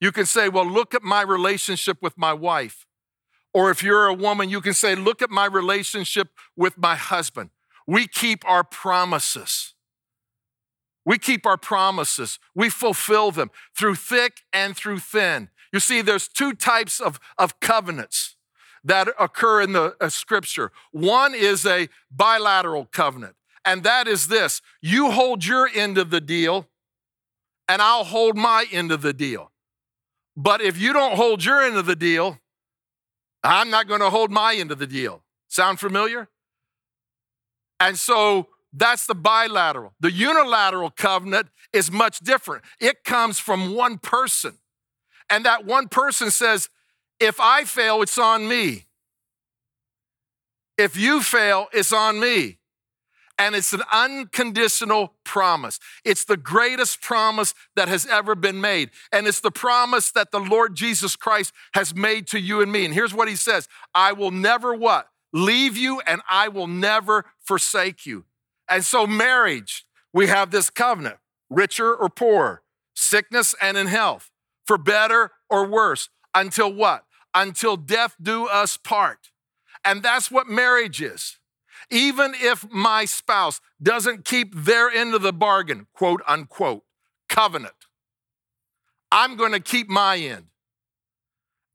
You 0.00 0.12
can 0.12 0.26
say, 0.26 0.48
well, 0.48 0.68
look 0.68 0.94
at 0.94 1.02
my 1.02 1.22
relationship 1.22 1.98
with 2.02 2.18
my 2.18 2.32
wife. 2.32 2.86
Or 3.54 3.70
if 3.70 3.82
you're 3.82 4.06
a 4.06 4.14
woman, 4.14 4.50
you 4.50 4.60
can 4.60 4.74
say, 4.74 4.94
look 4.94 5.22
at 5.22 5.30
my 5.30 5.46
relationship 5.46 6.28
with 6.56 6.76
my 6.76 6.96
husband. 6.96 7.50
We 7.86 8.06
keep 8.06 8.46
our 8.46 8.64
promises. 8.64 9.74
We 11.04 11.18
keep 11.18 11.46
our 11.46 11.56
promises. 11.56 12.38
We 12.54 12.68
fulfill 12.68 13.30
them 13.30 13.50
through 13.76 13.94
thick 13.94 14.42
and 14.52 14.76
through 14.76 14.98
thin. 14.98 15.50
You 15.72 15.80
see, 15.80 16.02
there's 16.02 16.28
two 16.28 16.52
types 16.52 17.00
of, 17.00 17.20
of 17.38 17.60
covenants 17.60 18.36
that 18.84 19.08
occur 19.18 19.62
in 19.62 19.72
the 19.72 19.96
uh, 20.00 20.08
scripture. 20.08 20.72
One 20.90 21.34
is 21.34 21.64
a 21.64 21.88
bilateral 22.10 22.86
covenant, 22.86 23.36
and 23.66 23.82
that 23.82 24.08
is 24.08 24.28
this 24.28 24.62
you 24.80 25.10
hold 25.10 25.44
your 25.44 25.68
end 25.68 25.98
of 25.98 26.10
the 26.10 26.20
deal, 26.20 26.68
and 27.68 27.82
I'll 27.82 28.04
hold 28.04 28.36
my 28.36 28.64
end 28.72 28.92
of 28.92 29.02
the 29.02 29.12
deal. 29.12 29.52
But 30.36 30.60
if 30.62 30.78
you 30.78 30.92
don't 30.92 31.16
hold 31.16 31.44
your 31.44 31.62
end 31.62 31.76
of 31.76 31.86
the 31.86 31.96
deal, 31.96 32.38
I'm 33.42 33.70
not 33.70 33.88
going 33.88 34.00
to 34.00 34.10
hold 34.10 34.30
my 34.30 34.54
end 34.54 34.70
of 34.70 34.78
the 34.78 34.86
deal. 34.86 35.22
Sound 35.48 35.80
familiar? 35.80 36.28
And 37.80 37.98
so 37.98 38.48
that's 38.72 39.06
the 39.06 39.14
bilateral. 39.14 39.94
The 40.00 40.12
unilateral 40.12 40.90
covenant 40.90 41.48
is 41.72 41.90
much 41.90 42.18
different. 42.20 42.64
It 42.80 43.04
comes 43.04 43.38
from 43.38 43.74
one 43.74 43.98
person. 43.98 44.58
And 45.30 45.44
that 45.44 45.64
one 45.64 45.88
person 45.88 46.30
says, 46.30 46.68
if 47.18 47.40
I 47.40 47.64
fail, 47.64 48.02
it's 48.02 48.18
on 48.18 48.46
me. 48.46 48.86
If 50.76 50.96
you 50.96 51.22
fail, 51.22 51.68
it's 51.72 51.92
on 51.92 52.20
me. 52.20 52.58
And 53.38 53.54
it's 53.54 53.72
an 53.72 53.82
unconditional 53.92 55.12
promise. 55.24 55.78
It's 56.04 56.24
the 56.24 56.38
greatest 56.38 57.02
promise 57.02 57.54
that 57.74 57.88
has 57.88 58.06
ever 58.06 58.34
been 58.34 58.60
made. 58.60 58.90
And 59.12 59.26
it's 59.26 59.40
the 59.40 59.50
promise 59.50 60.10
that 60.12 60.30
the 60.30 60.40
Lord 60.40 60.74
Jesus 60.74 61.16
Christ 61.16 61.52
has 61.74 61.94
made 61.94 62.26
to 62.28 62.40
you 62.40 62.62
and 62.62 62.72
me. 62.72 62.86
And 62.86 62.94
here's 62.94 63.12
what 63.12 63.28
he 63.28 63.36
says 63.36 63.68
I 63.94 64.12
will 64.12 64.30
never 64.30 64.74
what? 64.74 65.08
Leave 65.32 65.76
you 65.76 66.00
and 66.06 66.22
I 66.28 66.48
will 66.48 66.66
never 66.66 67.26
forsake 67.40 68.06
you. 68.06 68.24
And 68.68 68.84
so, 68.84 69.06
marriage, 69.06 69.86
we 70.12 70.28
have 70.28 70.50
this 70.50 70.70
covenant 70.70 71.18
richer 71.50 71.94
or 71.94 72.08
poorer, 72.08 72.62
sickness 72.94 73.54
and 73.60 73.76
in 73.76 73.86
health, 73.86 74.30
for 74.64 74.78
better 74.78 75.32
or 75.50 75.66
worse, 75.66 76.08
until 76.34 76.72
what? 76.72 77.04
Until 77.34 77.76
death 77.76 78.16
do 78.20 78.46
us 78.46 78.76
part. 78.76 79.30
And 79.84 80.02
that's 80.02 80.30
what 80.30 80.48
marriage 80.48 81.02
is. 81.02 81.38
Even 81.90 82.34
if 82.34 82.70
my 82.70 83.04
spouse 83.04 83.60
doesn't 83.82 84.24
keep 84.24 84.54
their 84.54 84.90
end 84.90 85.14
of 85.14 85.22
the 85.22 85.32
bargain, 85.32 85.86
quote 85.94 86.22
unquote, 86.26 86.82
covenant, 87.28 87.74
I'm 89.12 89.36
going 89.36 89.52
to 89.52 89.60
keep 89.60 89.88
my 89.88 90.16
end. 90.16 90.46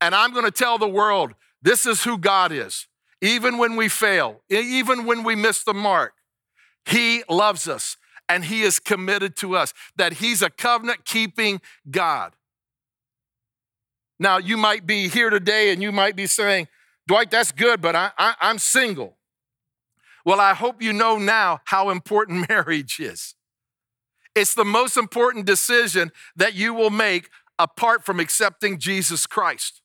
And 0.01 0.13
I'm 0.15 0.33
going 0.33 0.45
to 0.45 0.51
tell 0.51 0.77
the 0.77 0.87
world 0.87 1.33
this 1.61 1.85
is 1.85 2.03
who 2.03 2.17
God 2.17 2.51
is. 2.51 2.87
Even 3.21 3.57
when 3.57 3.75
we 3.75 3.87
fail, 3.87 4.41
even 4.49 5.05
when 5.05 5.23
we 5.23 5.35
miss 5.35 5.63
the 5.63 5.75
mark, 5.75 6.13
he 6.85 7.23
loves 7.29 7.67
us 7.67 7.97
and 8.31 8.45
He 8.45 8.61
is 8.61 8.79
committed 8.79 9.35
to 9.37 9.57
us, 9.57 9.73
that 9.97 10.13
He's 10.13 10.41
a 10.41 10.49
covenant 10.49 11.03
keeping 11.03 11.59
God. 11.89 12.33
Now, 14.19 14.37
you 14.37 14.55
might 14.55 14.85
be 14.85 15.09
here 15.09 15.29
today 15.29 15.71
and 15.71 15.81
you 15.81 15.91
might 15.91 16.15
be 16.15 16.27
saying, 16.27 16.67
Dwight, 17.07 17.29
that's 17.29 17.51
good, 17.51 17.81
but 17.81 17.95
I, 17.95 18.11
I, 18.17 18.35
I'm 18.39 18.57
single. 18.57 19.17
Well, 20.25 20.39
I 20.39 20.53
hope 20.53 20.81
you 20.81 20.93
know 20.93 21.17
now 21.17 21.61
how 21.65 21.89
important 21.89 22.47
marriage 22.49 22.99
is. 22.99 23.35
It's 24.35 24.55
the 24.55 24.65
most 24.65 24.95
important 24.95 25.45
decision 25.45 26.11
that 26.35 26.53
you 26.53 26.73
will 26.73 26.89
make 26.89 27.29
apart 27.59 28.05
from 28.05 28.19
accepting 28.19 28.79
Jesus 28.79 29.25
Christ. 29.25 29.81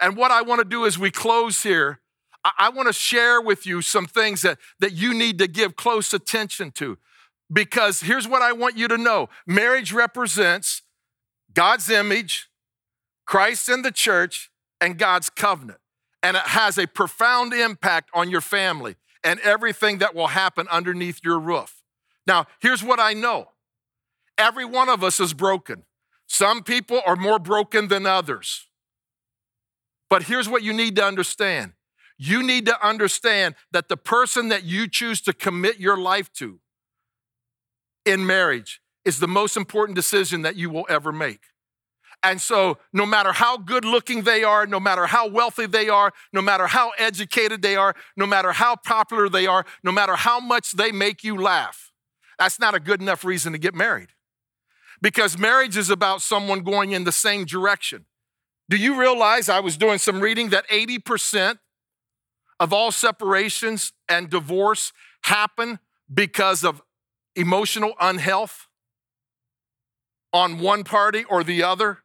And 0.00 0.16
what 0.16 0.30
I 0.30 0.42
want 0.42 0.60
to 0.60 0.64
do 0.64 0.86
as 0.86 0.98
we 0.98 1.10
close 1.10 1.62
here 1.62 2.00
I 2.56 2.68
want 2.70 2.88
to 2.88 2.92
share 2.92 3.40
with 3.40 3.66
you 3.66 3.82
some 3.82 4.06
things 4.06 4.42
that, 4.42 4.58
that 4.80 4.92
you 4.92 5.12
need 5.12 5.38
to 5.38 5.48
give 5.48 5.76
close 5.76 6.12
attention 6.12 6.70
to. 6.72 6.98
Because 7.52 8.00
here's 8.00 8.28
what 8.28 8.42
I 8.42 8.52
want 8.52 8.76
you 8.76 8.88
to 8.88 8.98
know 8.98 9.28
marriage 9.46 9.92
represents 9.92 10.82
God's 11.52 11.90
image, 11.90 12.48
Christ 13.26 13.68
and 13.68 13.84
the 13.84 13.90
church, 13.90 14.50
and 14.80 14.98
God's 14.98 15.30
covenant. 15.30 15.80
And 16.22 16.36
it 16.36 16.42
has 16.42 16.78
a 16.78 16.86
profound 16.86 17.52
impact 17.54 18.10
on 18.14 18.30
your 18.30 18.40
family 18.40 18.96
and 19.24 19.40
everything 19.40 19.98
that 19.98 20.14
will 20.14 20.28
happen 20.28 20.66
underneath 20.68 21.20
your 21.24 21.38
roof. 21.38 21.82
Now, 22.26 22.46
here's 22.60 22.82
what 22.84 23.00
I 23.00 23.14
know 23.14 23.48
every 24.36 24.64
one 24.64 24.88
of 24.88 25.02
us 25.02 25.18
is 25.20 25.34
broken. 25.34 25.84
Some 26.26 26.62
people 26.62 27.00
are 27.06 27.16
more 27.16 27.38
broken 27.38 27.88
than 27.88 28.06
others. 28.06 28.66
But 30.10 30.24
here's 30.24 30.48
what 30.48 30.62
you 30.62 30.72
need 30.72 30.96
to 30.96 31.04
understand 31.04 31.72
you 32.20 32.42
need 32.42 32.66
to 32.66 32.86
understand 32.86 33.54
that 33.70 33.88
the 33.88 33.96
person 33.96 34.48
that 34.48 34.64
you 34.64 34.88
choose 34.88 35.20
to 35.22 35.32
commit 35.32 35.78
your 35.78 35.96
life 35.96 36.32
to 36.34 36.58
in 38.04 38.26
marriage 38.26 38.80
is 39.04 39.20
the 39.20 39.28
most 39.28 39.56
important 39.56 39.94
decision 39.94 40.42
that 40.42 40.56
you 40.56 40.68
will 40.68 40.86
ever 40.88 41.12
make. 41.12 41.40
And 42.22 42.40
so, 42.40 42.78
no 42.92 43.06
matter 43.06 43.32
how 43.32 43.56
good 43.56 43.84
looking 43.84 44.22
they 44.22 44.42
are, 44.42 44.66
no 44.66 44.80
matter 44.80 45.06
how 45.06 45.28
wealthy 45.28 45.66
they 45.66 45.88
are, 45.88 46.12
no 46.32 46.42
matter 46.42 46.66
how 46.66 46.90
educated 46.98 47.62
they 47.62 47.76
are, 47.76 47.94
no 48.16 48.26
matter 48.26 48.52
how 48.52 48.74
popular 48.74 49.28
they 49.28 49.46
are, 49.46 49.64
no 49.84 49.92
matter 49.92 50.16
how 50.16 50.40
much 50.40 50.72
they 50.72 50.90
make 50.90 51.22
you 51.22 51.36
laugh, 51.40 51.92
that's 52.38 52.58
not 52.58 52.74
a 52.74 52.80
good 52.80 53.00
enough 53.00 53.24
reason 53.24 53.52
to 53.52 53.58
get 53.58 53.74
married. 53.74 54.08
Because 55.00 55.38
marriage 55.38 55.76
is 55.76 55.90
about 55.90 56.20
someone 56.20 56.62
going 56.62 56.90
in 56.90 57.04
the 57.04 57.12
same 57.12 57.44
direction. 57.44 58.06
Do 58.68 58.76
you 58.76 58.98
realize 58.98 59.48
I 59.48 59.60
was 59.60 59.76
doing 59.76 59.98
some 59.98 60.20
reading 60.20 60.50
that 60.50 60.68
80% 60.68 61.58
of 62.58 62.72
all 62.72 62.90
separations 62.90 63.92
and 64.08 64.28
divorce 64.28 64.92
happen 65.22 65.78
because 66.12 66.64
of 66.64 66.82
emotional 67.36 67.92
unhealth 68.00 68.66
on 70.32 70.58
one 70.58 70.84
party 70.84 71.24
or 71.24 71.44
the 71.44 71.62
other 71.62 72.02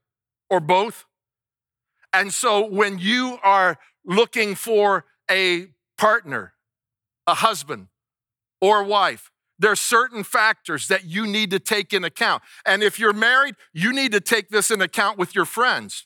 or 0.54 0.60
both. 0.60 1.06
And 2.14 2.32
so 2.32 2.64
when 2.64 3.00
you 3.00 3.40
are 3.44 3.80
looking 4.06 4.54
for 4.54 5.06
a 5.30 5.70
partner, 5.98 6.54
a 7.26 7.34
husband 7.34 7.88
or 8.62 8.82
a 8.82 8.86
wife, 8.86 9.32
there 9.58 9.72
are 9.72 9.76
certain 9.76 10.24
factors 10.24 10.88
that 10.90 11.06
you 11.06 11.26
need 11.26 11.50
to 11.50 11.60
take 11.60 11.92
in 11.92 12.04
account. 12.04 12.44
And 12.68 12.84
if 12.84 13.00
you're 13.00 13.14
married, 13.14 13.56
you 13.74 13.92
need 13.92 14.12
to 14.12 14.22
take 14.22 14.50
this 14.50 14.70
in 14.70 14.80
account 14.80 15.18
with 15.18 15.34
your 15.34 15.46
friends 15.46 16.06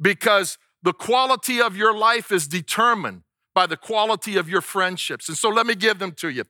because 0.00 0.58
the 0.80 0.92
quality 0.92 1.60
of 1.60 1.76
your 1.76 1.96
life 1.96 2.30
is 2.30 2.46
determined 2.46 3.22
by 3.52 3.66
the 3.66 3.76
quality 3.76 4.36
of 4.36 4.48
your 4.48 4.60
friendships. 4.60 5.28
And 5.28 5.36
so 5.36 5.48
let 5.48 5.66
me 5.66 5.74
give 5.74 5.98
them 5.98 6.12
to 6.12 6.28
you. 6.28 6.44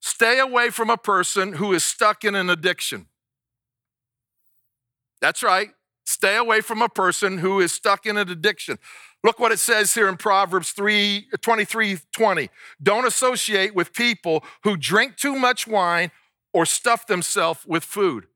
Stay 0.00 0.38
away 0.38 0.68
from 0.68 0.90
a 0.90 0.98
person 0.98 1.54
who 1.54 1.72
is 1.72 1.84
stuck 1.84 2.22
in 2.22 2.34
an 2.34 2.50
addiction. 2.50 3.06
That's 5.22 5.42
right. 5.42 5.70
Stay 6.06 6.36
away 6.36 6.60
from 6.60 6.80
a 6.80 6.88
person 6.88 7.38
who 7.38 7.60
is 7.60 7.72
stuck 7.72 8.06
in 8.06 8.16
an 8.16 8.30
addiction. 8.30 8.78
Look 9.24 9.40
what 9.40 9.50
it 9.50 9.58
says 9.58 9.92
here 9.92 10.08
in 10.08 10.16
Proverbs 10.16 10.70
3 10.70 11.26
23 11.42 11.98
20. 12.12 12.48
Don't 12.80 13.06
associate 13.06 13.74
with 13.74 13.92
people 13.92 14.44
who 14.62 14.76
drink 14.76 15.16
too 15.16 15.34
much 15.34 15.66
wine 15.66 16.12
or 16.54 16.64
stuff 16.64 17.06
themselves 17.06 17.60
with 17.66 17.82
food. 17.82 18.26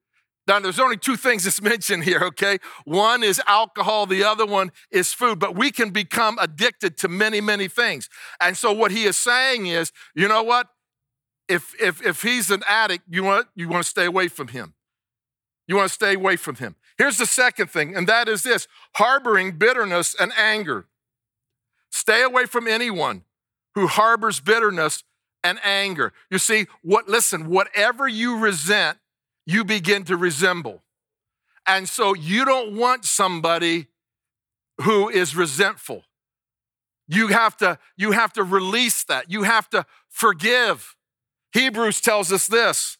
Now, 0.48 0.59
there's 0.59 0.80
only 0.80 0.96
two 0.96 1.14
things 1.14 1.44
that's 1.44 1.62
mentioned 1.62 2.02
here, 2.02 2.20
okay? 2.24 2.59
One 2.85 3.22
is 3.22 3.40
alcohol, 3.46 4.06
the 4.06 4.24
other 4.24 4.44
one 4.44 4.72
is 4.90 5.12
food, 5.12 5.38
but 5.38 5.54
we 5.56 5.70
can 5.70 5.90
become 5.90 6.38
addicted 6.40 6.98
to 6.98 7.09
many, 7.09 7.40
many 7.40 7.68
things. 7.68 8.09
And 8.40 8.56
so, 8.56 8.72
what 8.72 8.90
he 8.90 9.04
is 9.04 9.16
saying 9.16 9.66
is, 9.66 9.92
you 10.14 10.26
know 10.26 10.42
what? 10.42 10.66
If, 11.48 11.80
if, 11.80 12.04
if 12.04 12.22
he's 12.22 12.50
an 12.50 12.62
addict, 12.66 13.04
you 13.09 13.22
want, 13.22 13.46
you 13.54 13.68
want 13.68 13.85
to 13.85 13.88
stay 13.88 14.06
away 14.06 14.26
from 14.26 14.48
him. 14.48 14.74
You 15.68 15.76
want 15.76 15.88
to 15.88 15.94
stay 15.94 16.14
away 16.14 16.35
from 16.35 16.56
him. 16.56 16.74
Here's 17.00 17.16
the 17.16 17.24
second 17.24 17.70
thing, 17.70 17.96
and 17.96 18.06
that 18.08 18.28
is 18.28 18.42
this 18.42 18.68
harboring 18.96 19.52
bitterness 19.52 20.14
and 20.20 20.32
anger. 20.36 20.84
Stay 21.90 22.22
away 22.22 22.44
from 22.44 22.68
anyone 22.68 23.22
who 23.74 23.86
harbors 23.86 24.38
bitterness 24.38 25.02
and 25.42 25.58
anger. 25.64 26.12
You 26.30 26.36
see, 26.36 26.66
what 26.82 27.08
listen, 27.08 27.48
whatever 27.48 28.06
you 28.06 28.36
resent 28.36 28.98
you 29.46 29.64
begin 29.64 30.04
to 30.04 30.16
resemble. 30.18 30.82
And 31.66 31.88
so 31.88 32.14
you 32.14 32.44
don't 32.44 32.76
want 32.76 33.06
somebody 33.06 33.86
who 34.82 35.08
is 35.08 35.34
resentful. 35.34 36.04
You 37.08 37.28
have 37.28 37.56
to 37.56 37.78
you 37.96 38.12
have 38.12 38.34
to 38.34 38.42
release 38.44 39.04
that. 39.04 39.30
You 39.30 39.44
have 39.44 39.70
to 39.70 39.86
forgive. 40.10 40.96
Hebrews 41.54 42.02
tells 42.02 42.30
us 42.30 42.46
this. 42.46 42.98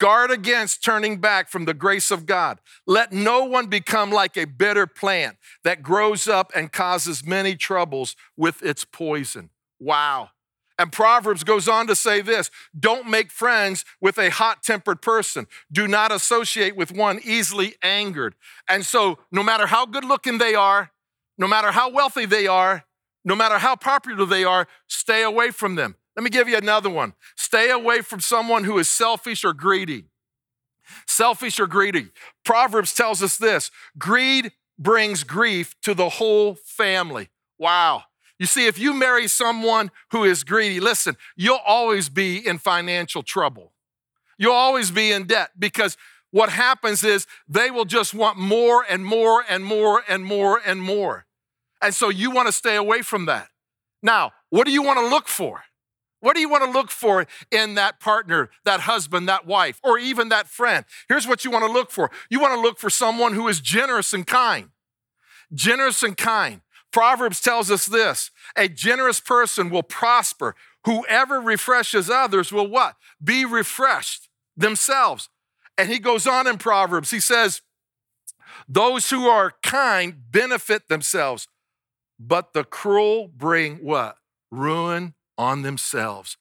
Guard 0.00 0.30
against 0.30 0.82
turning 0.82 1.18
back 1.18 1.50
from 1.50 1.66
the 1.66 1.74
grace 1.74 2.10
of 2.10 2.24
God. 2.24 2.58
Let 2.86 3.12
no 3.12 3.44
one 3.44 3.66
become 3.66 4.10
like 4.10 4.36
a 4.38 4.46
bitter 4.46 4.86
plant 4.86 5.36
that 5.62 5.82
grows 5.82 6.26
up 6.26 6.50
and 6.56 6.72
causes 6.72 7.24
many 7.24 7.54
troubles 7.54 8.16
with 8.34 8.62
its 8.62 8.84
poison. 8.84 9.50
Wow. 9.78 10.30
And 10.78 10.90
Proverbs 10.90 11.44
goes 11.44 11.68
on 11.68 11.86
to 11.88 11.94
say 11.94 12.22
this 12.22 12.50
don't 12.78 13.06
make 13.10 13.30
friends 13.30 13.84
with 14.00 14.16
a 14.16 14.30
hot 14.30 14.62
tempered 14.62 15.02
person. 15.02 15.46
Do 15.70 15.86
not 15.86 16.10
associate 16.10 16.74
with 16.74 16.90
one 16.90 17.20
easily 17.22 17.74
angered. 17.82 18.34
And 18.66 18.86
so, 18.86 19.18
no 19.30 19.42
matter 19.42 19.66
how 19.66 19.84
good 19.84 20.06
looking 20.06 20.38
they 20.38 20.54
are, 20.54 20.92
no 21.36 21.46
matter 21.46 21.72
how 21.72 21.90
wealthy 21.90 22.24
they 22.24 22.46
are, 22.46 22.86
no 23.22 23.36
matter 23.36 23.58
how 23.58 23.76
popular 23.76 24.24
they 24.24 24.44
are, 24.44 24.66
stay 24.86 25.22
away 25.22 25.50
from 25.50 25.74
them. 25.74 25.96
Let 26.20 26.24
me 26.24 26.28
give 26.28 26.50
you 26.50 26.58
another 26.58 26.90
one. 26.90 27.14
Stay 27.34 27.70
away 27.70 28.02
from 28.02 28.20
someone 28.20 28.64
who 28.64 28.76
is 28.78 28.90
selfish 28.90 29.42
or 29.42 29.54
greedy. 29.54 30.04
Selfish 31.06 31.58
or 31.58 31.66
greedy. 31.66 32.08
Proverbs 32.44 32.94
tells 32.94 33.22
us 33.22 33.38
this 33.38 33.70
greed 33.96 34.52
brings 34.78 35.24
grief 35.24 35.74
to 35.80 35.94
the 35.94 36.10
whole 36.10 36.56
family. 36.56 37.30
Wow. 37.58 38.04
You 38.38 38.44
see, 38.44 38.66
if 38.66 38.78
you 38.78 38.92
marry 38.92 39.28
someone 39.28 39.90
who 40.10 40.24
is 40.24 40.44
greedy, 40.44 40.78
listen, 40.78 41.16
you'll 41.36 41.62
always 41.66 42.10
be 42.10 42.46
in 42.46 42.58
financial 42.58 43.22
trouble. 43.22 43.72
You'll 44.36 44.52
always 44.52 44.90
be 44.90 45.12
in 45.12 45.26
debt 45.26 45.52
because 45.58 45.96
what 46.32 46.50
happens 46.50 47.02
is 47.02 47.26
they 47.48 47.70
will 47.70 47.86
just 47.86 48.12
want 48.12 48.36
more 48.36 48.84
and 48.90 49.06
more 49.06 49.42
and 49.48 49.64
more 49.64 50.04
and 50.06 50.22
more 50.22 50.60
and 50.66 50.82
more. 50.82 51.24
And 51.80 51.94
so 51.94 52.10
you 52.10 52.30
want 52.30 52.48
to 52.48 52.52
stay 52.52 52.76
away 52.76 53.00
from 53.00 53.24
that. 53.24 53.48
Now, 54.02 54.32
what 54.50 54.66
do 54.66 54.70
you 54.70 54.82
want 54.82 54.98
to 54.98 55.06
look 55.06 55.26
for? 55.26 55.62
What 56.20 56.34
do 56.34 56.40
you 56.40 56.48
want 56.48 56.64
to 56.64 56.70
look 56.70 56.90
for 56.90 57.26
in 57.50 57.74
that 57.74 57.98
partner, 57.98 58.50
that 58.64 58.80
husband, 58.80 59.28
that 59.28 59.46
wife, 59.46 59.80
or 59.82 59.98
even 59.98 60.28
that 60.28 60.48
friend? 60.48 60.84
Here's 61.08 61.26
what 61.26 61.44
you 61.44 61.50
want 61.50 61.64
to 61.64 61.72
look 61.72 61.90
for 61.90 62.10
you 62.28 62.40
want 62.40 62.54
to 62.54 62.60
look 62.60 62.78
for 62.78 62.90
someone 62.90 63.34
who 63.34 63.48
is 63.48 63.60
generous 63.60 64.12
and 64.12 64.26
kind. 64.26 64.68
Generous 65.52 66.02
and 66.02 66.16
kind. 66.16 66.60
Proverbs 66.92 67.40
tells 67.40 67.70
us 67.70 67.86
this 67.86 68.30
a 68.56 68.68
generous 68.68 69.20
person 69.20 69.70
will 69.70 69.82
prosper. 69.82 70.54
Whoever 70.84 71.40
refreshes 71.40 72.08
others 72.08 72.52
will 72.52 72.66
what? 72.66 72.96
Be 73.22 73.44
refreshed 73.44 74.28
themselves. 74.56 75.28
And 75.76 75.88
he 75.88 75.98
goes 75.98 76.26
on 76.26 76.46
in 76.46 76.58
Proverbs, 76.58 77.10
he 77.10 77.20
says, 77.20 77.62
Those 78.68 79.10
who 79.10 79.26
are 79.28 79.54
kind 79.62 80.16
benefit 80.30 80.88
themselves, 80.88 81.48
but 82.18 82.52
the 82.52 82.64
cruel 82.64 83.28
bring 83.28 83.76
what? 83.76 84.16
Ruin 84.50 85.14
on 85.40 85.62
themselves. 85.62 86.36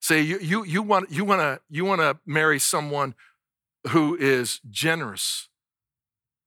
Say 0.00 0.22
you, 0.22 0.38
you, 0.38 0.64
you 0.64 0.80
want 0.80 1.10
you 1.10 1.26
want 1.26 1.42
to 1.42 1.60
you 1.68 1.84
want 1.84 2.00
to 2.00 2.18
marry 2.24 2.58
someone 2.58 3.14
who 3.88 4.16
is 4.16 4.60
generous, 4.70 5.50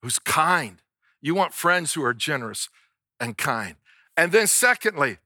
who's 0.01 0.17
kind. 0.17 0.81
You 1.21 1.35
want 1.35 1.53
friends 1.53 1.93
who 1.93 2.03
are 2.03 2.13
generous 2.15 2.67
and 3.19 3.37
kind. 3.37 3.75
And 4.17 4.31
then 4.31 4.47
secondly, 4.47 5.19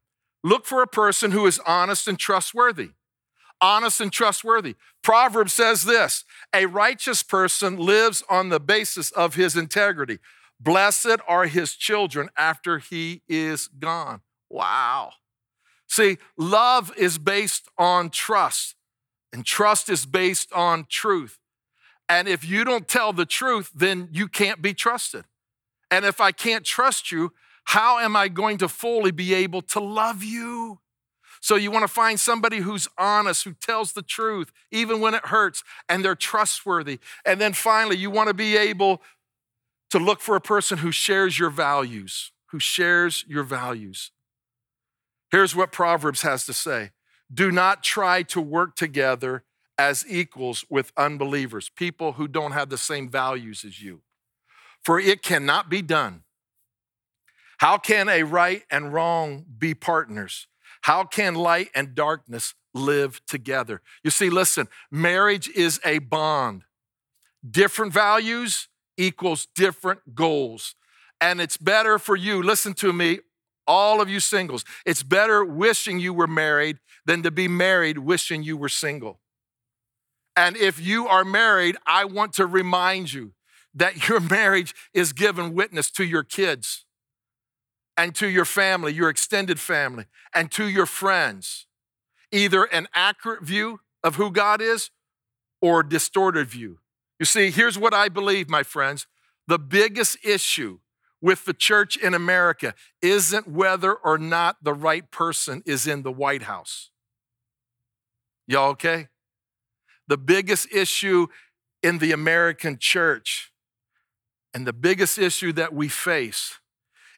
look 0.44 0.66
for 0.66 0.82
a 0.82 0.88
person 0.88 1.32
who 1.32 1.48
is 1.48 1.62
honest 1.66 2.06
and 2.06 2.20
trustworthy. 2.20 2.90
Honest 3.62 4.02
and 4.02 4.12
trustworthy. 4.12 4.76
Proverbs 5.02 5.54
says 5.54 5.86
this 5.86 6.26
a 6.54 6.66
righteous 6.66 7.24
person 7.24 7.78
lives 7.78 8.24
on 8.30 8.50
the 8.50 8.60
basis 8.60 9.10
of 9.12 9.36
his 9.36 9.56
integrity. 9.56 10.20
Blessed 10.60 11.20
are 11.30 11.46
his 11.46 11.76
children 11.76 12.30
after 12.38 12.80
he 12.80 13.22
is 13.30 13.70
gone. 13.70 14.20
Wow. 14.50 15.12
See, 15.88 16.17
love 16.38 16.91
is 16.97 17.17
based 17.17 17.67
on 17.78 18.10
trust, 18.10 18.76
and 19.32 19.45
trust 19.45 19.89
is 19.89 20.06
based 20.06 20.52
on 20.54 20.86
truth. 20.89 21.39
And 22.10 22.28
if 22.28 22.47
you 22.47 22.63
don't 22.63 22.88
tell 22.88 23.13
the 23.13 23.26
truth, 23.26 23.71
then 23.76 24.10
you 24.12 24.28
can't 24.28 24.62
be 24.62 24.73
trusted. 24.73 25.26
And 25.89 26.06
if 26.06 26.21
I 26.21 26.32
can't 26.32 26.65
trust 26.65 27.12
you, 27.12 27.34
how 27.65 28.00
am 28.00 28.15
I 28.15 28.28
going 28.30 28.58
to 28.60 28.69
fully 28.69 29.12
be 29.12 29.34
able 29.34 29.62
to 29.63 29.80
love 29.80 30.23
you? 30.23 30.80
So 31.41 31.56
you 31.56 31.69
want 31.69 31.84
to 31.84 31.88
find 31.89 32.19
somebody 32.19 32.60
who's 32.60 32.88
honest, 32.97 33.43
who 33.43 33.54
tells 33.54 33.93
the 33.93 34.02
truth, 34.02 34.52
even 34.71 35.00
when 35.00 35.13
it 35.13 35.28
hurts, 35.28 35.63
and 35.88 36.04
they're 36.04 36.15
trustworthy. 36.15 37.00
And 37.26 37.39
then 37.39 37.54
finally, 37.54 37.97
you 37.97 38.10
want 38.10 38.28
to 38.28 38.34
be 38.34 38.58
able 38.58 39.02
to 39.91 40.00
look 40.00 40.19
for 40.19 40.36
a 40.36 40.41
person 40.41 40.80
who 40.80 40.91
shares 40.91 41.38
your 41.38 41.50
values, 41.50 42.32
who 42.47 42.60
shares 42.60 43.23
your 43.28 43.43
values. 43.43 44.12
Here's 45.32 45.56
what 45.56 45.72
Proverbs 45.72 46.22
has 46.22 46.46
to 46.46 46.54
say 46.54 46.92
Do 47.34 47.52
not 47.52 47.84
try 47.84 48.24
to 48.24 48.42
work 48.42 48.76
together 48.76 49.44
as 49.78 50.06
equals 50.08 50.66
with 50.70 50.92
unbelievers, 50.98 51.70
people 51.70 52.13
who 52.13 52.28
don't 52.28 52.52
have 52.52 52.70
the 52.70 52.78
same 52.78 53.10
values 53.10 53.63
as 53.63 53.82
you, 53.82 54.02
for 54.84 55.00
it 55.00 55.22
cannot 55.22 55.70
be 55.70 55.82
done. 55.82 56.24
How 57.60 57.78
can 57.78 58.08
a 58.10 58.24
right 58.24 58.63
and 58.70 58.94
wrong 58.94 59.46
be 59.58 59.74
partners? 59.74 60.48
How 60.82 61.04
can 61.04 61.36
light 61.36 61.70
and 61.76 61.96
darkness 61.96 62.54
live 62.74 63.20
together? 63.26 63.82
You 64.04 64.12
see, 64.12 64.30
listen, 64.30 64.68
marriage 64.92 65.50
is 65.50 65.80
a 65.84 66.00
bond. 66.00 66.63
Different 67.50 67.94
values 67.94 68.68
equals 68.96 69.48
different 69.56 70.16
goals. 70.16 70.76
And 71.20 71.42
it's 71.42 71.58
better 71.58 71.98
for 71.98 72.16
you, 72.16 72.44
listen 72.44 72.74
to 72.76 72.94
me, 72.94 73.20
all 73.68 74.02
of 74.02 74.10
you 74.10 74.20
singles, 74.20 74.64
it's 74.86 75.04
better 75.04 75.44
wishing 75.44 76.00
you 76.00 76.14
were 76.14 76.28
married 76.28 76.80
than 77.06 77.24
to 77.24 77.32
be 77.32 77.48
married 77.48 78.00
wishing 78.00 78.44
you 78.44 78.58
were 78.58 78.70
single. 78.70 79.20
And 80.36 80.56
if 80.56 80.80
you 80.80 81.08
are 81.08 81.26
married, 81.26 81.78
I 81.86 82.06
want 82.06 82.34
to 82.34 82.46
remind 82.46 83.12
you 83.12 83.34
that 83.74 84.08
your 84.10 84.20
marriage 84.20 84.74
is 84.94 85.14
given 85.14 85.54
witness 85.54 85.92
to 85.92 86.04
your 86.04 86.24
kids 86.24 86.86
and 87.98 88.14
to 88.16 88.28
your 88.28 88.46
family, 88.46 88.94
your 88.94 89.10
extended 89.10 89.60
family, 89.60 90.06
and 90.34 90.52
to 90.52 90.68
your 90.68 90.86
friends. 90.86 91.66
Either 92.32 92.66
an 92.66 92.88
accurate 92.94 93.42
view 93.42 93.80
of 94.04 94.16
who 94.16 94.30
God 94.30 94.62
is 94.62 94.92
or 95.62 95.80
a 95.80 95.90
distorted 95.90 96.48
view. 96.48 96.80
You 97.20 97.26
see, 97.26 97.50
here's 97.50 97.80
what 97.80 97.94
I 97.94 98.10
believe, 98.10 98.50
my 98.50 98.64
friends. 98.64 99.08
The 99.48 99.58
biggest 99.58 100.18
issue 100.24 100.80
with 101.22 101.46
the 101.46 101.54
church 101.54 101.98
in 101.98 102.14
America 102.14 102.74
isn't 103.02 103.48
whether 103.48 103.94
or 103.94 104.18
not 104.18 104.58
the 104.64 104.74
right 104.74 105.10
person 105.12 105.64
is 105.66 105.88
in 105.88 106.04
the 106.04 106.12
White 106.12 106.44
House. 106.44 106.92
Y'all 108.48 108.70
okay? 108.70 109.08
The 110.08 110.18
biggest 110.18 110.72
issue 110.72 111.28
in 111.84 111.98
the 111.98 112.12
American 112.12 112.78
church 112.80 113.52
and 114.54 114.66
the 114.66 114.74
biggest 114.74 115.18
issue 115.18 115.52
that 115.54 115.74
we 115.74 115.88
face 115.88 116.60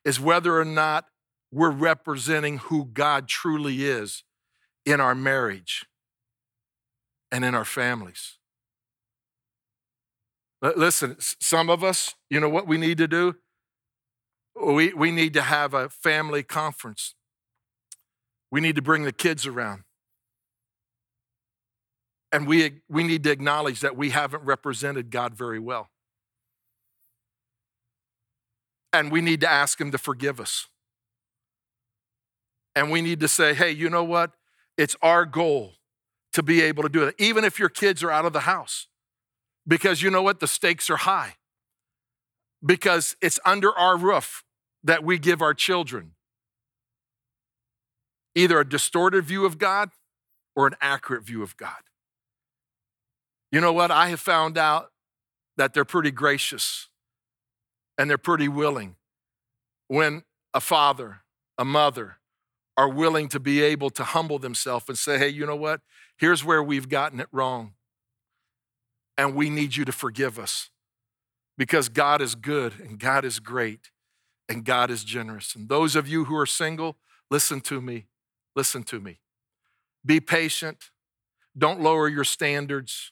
is 0.04 0.20
whether 0.20 0.58
or 0.58 0.66
not 0.66 1.06
we're 1.52 1.70
representing 1.70 2.58
who 2.58 2.86
God 2.86 3.28
truly 3.28 3.86
is 3.86 4.24
in 4.86 5.00
our 5.00 5.16
marriage 5.16 5.86
and 7.32 7.46
in 7.46 7.54
our 7.54 7.66
families. 7.66 8.38
Listen, 10.62 11.16
some 11.20 11.70
of 11.70 11.84
us, 11.84 12.16
you 12.30 12.40
know 12.40 12.50
what 12.50 12.68
we 12.68 12.78
need 12.78 12.98
to 12.98 13.08
do? 13.08 13.36
We, 14.62 14.94
we 14.94 15.12
need 15.12 15.34
to 15.34 15.42
have 15.42 15.74
a 15.74 15.90
family 15.90 16.44
conference. 16.44 17.16
We 18.52 18.62
need 18.62 18.76
to 18.76 18.82
bring 18.82 19.04
the 19.04 19.12
kids 19.12 19.48
around. 19.48 19.84
And 22.32 22.48
we, 22.48 22.82
we 22.90 23.04
need 23.04 23.24
to 23.24 23.32
acknowledge 23.32 23.80
that 23.80 23.96
we 23.96 24.10
haven't 24.12 24.44
represented 24.44 25.10
God 25.10 25.34
very 25.34 25.60
well. 25.60 25.90
And 28.92 29.12
we 29.12 29.22
need 29.22 29.42
to 29.42 29.50
ask 29.50 29.80
Him 29.80 29.92
to 29.92 29.98
forgive 29.98 30.40
us. 30.40 30.68
And 32.76 32.92
we 32.92 33.02
need 33.02 33.20
to 33.22 33.28
say, 33.28 33.54
hey, 33.54 33.72
you 33.72 33.90
know 33.90 34.04
what? 34.04 34.32
It's 34.78 34.96
our 35.02 35.26
goal 35.26 35.74
to 36.34 36.44
be 36.44 36.62
able 36.62 36.84
to 36.84 36.90
do 36.90 37.04
it, 37.04 37.16
even 37.18 37.44
if 37.44 37.60
your 37.60 37.70
kids 37.70 38.04
are 38.04 38.12
out 38.12 38.26
of 38.26 38.34
the 38.34 38.42
house. 38.42 38.88
Because 39.68 40.02
you 40.02 40.10
know 40.10 40.22
what? 40.22 40.40
The 40.40 40.48
stakes 40.48 40.90
are 40.90 40.98
high. 40.98 41.36
Because 42.64 43.16
it's 43.22 43.40
under 43.46 43.76
our 43.78 43.98
roof 43.98 44.44
that 44.84 45.04
we 45.04 45.18
give 45.18 45.42
our 45.42 45.54
children 45.54 46.12
either 48.36 48.60
a 48.60 48.68
distorted 48.68 49.26
view 49.26 49.46
of 49.46 49.58
God 49.58 49.90
or 50.56 50.68
an 50.68 50.76
accurate 50.82 51.24
view 51.24 51.44
of 51.44 51.58
God. 51.58 51.84
You 53.52 53.60
know 53.60 53.74
what? 53.74 53.92
I 53.92 54.10
have 54.10 54.20
found 54.20 54.58
out 54.58 54.92
that 55.58 55.74
they're 55.74 55.86
pretty 55.86 56.12
gracious 56.12 56.90
and 57.98 58.10
they're 58.10 58.18
pretty 58.18 58.48
willing 58.48 58.96
when 59.88 60.24
a 60.54 60.62
father, 60.62 61.22
a 61.58 61.66
mother 61.66 62.18
are 62.78 62.88
willing 62.88 63.28
to 63.28 63.40
be 63.40 63.62
able 63.62 63.90
to 63.90 64.04
humble 64.04 64.40
themselves 64.40 64.86
and 64.88 64.98
say, 64.98 65.18
hey, 65.18 65.28
you 65.28 65.46
know 65.46 65.56
what? 65.56 65.82
Here's 66.18 66.46
where 66.46 66.64
we've 66.64 66.88
gotten 66.88 67.20
it 67.20 67.28
wrong. 67.32 67.74
And 69.18 69.36
we 69.36 69.50
need 69.50 69.76
you 69.76 69.84
to 69.84 69.92
forgive 69.92 70.40
us 70.40 70.70
because 71.58 71.90
God 71.90 72.22
is 72.22 72.36
good 72.36 72.80
and 72.80 72.98
God 72.98 73.26
is 73.26 73.40
great 73.40 73.90
and 74.50 74.66
God 74.66 74.90
is 74.90 75.04
generous. 75.04 75.56
And 75.56 75.70
those 75.70 75.96
of 75.96 76.08
you 76.08 76.26
who 76.26 76.36
are 76.36 76.48
single, 76.48 76.98
listen 77.30 77.62
to 77.62 77.80
me. 77.80 78.08
Listen 78.56 78.84
to 78.84 79.00
me. 79.00 79.20
Be 80.06 80.20
patient. 80.20 80.90
Don't 81.58 81.80
lower 81.80 82.08
your 82.10 82.24
standards 82.24 83.12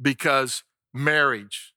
because 0.00 0.62
marriage, 0.94 1.74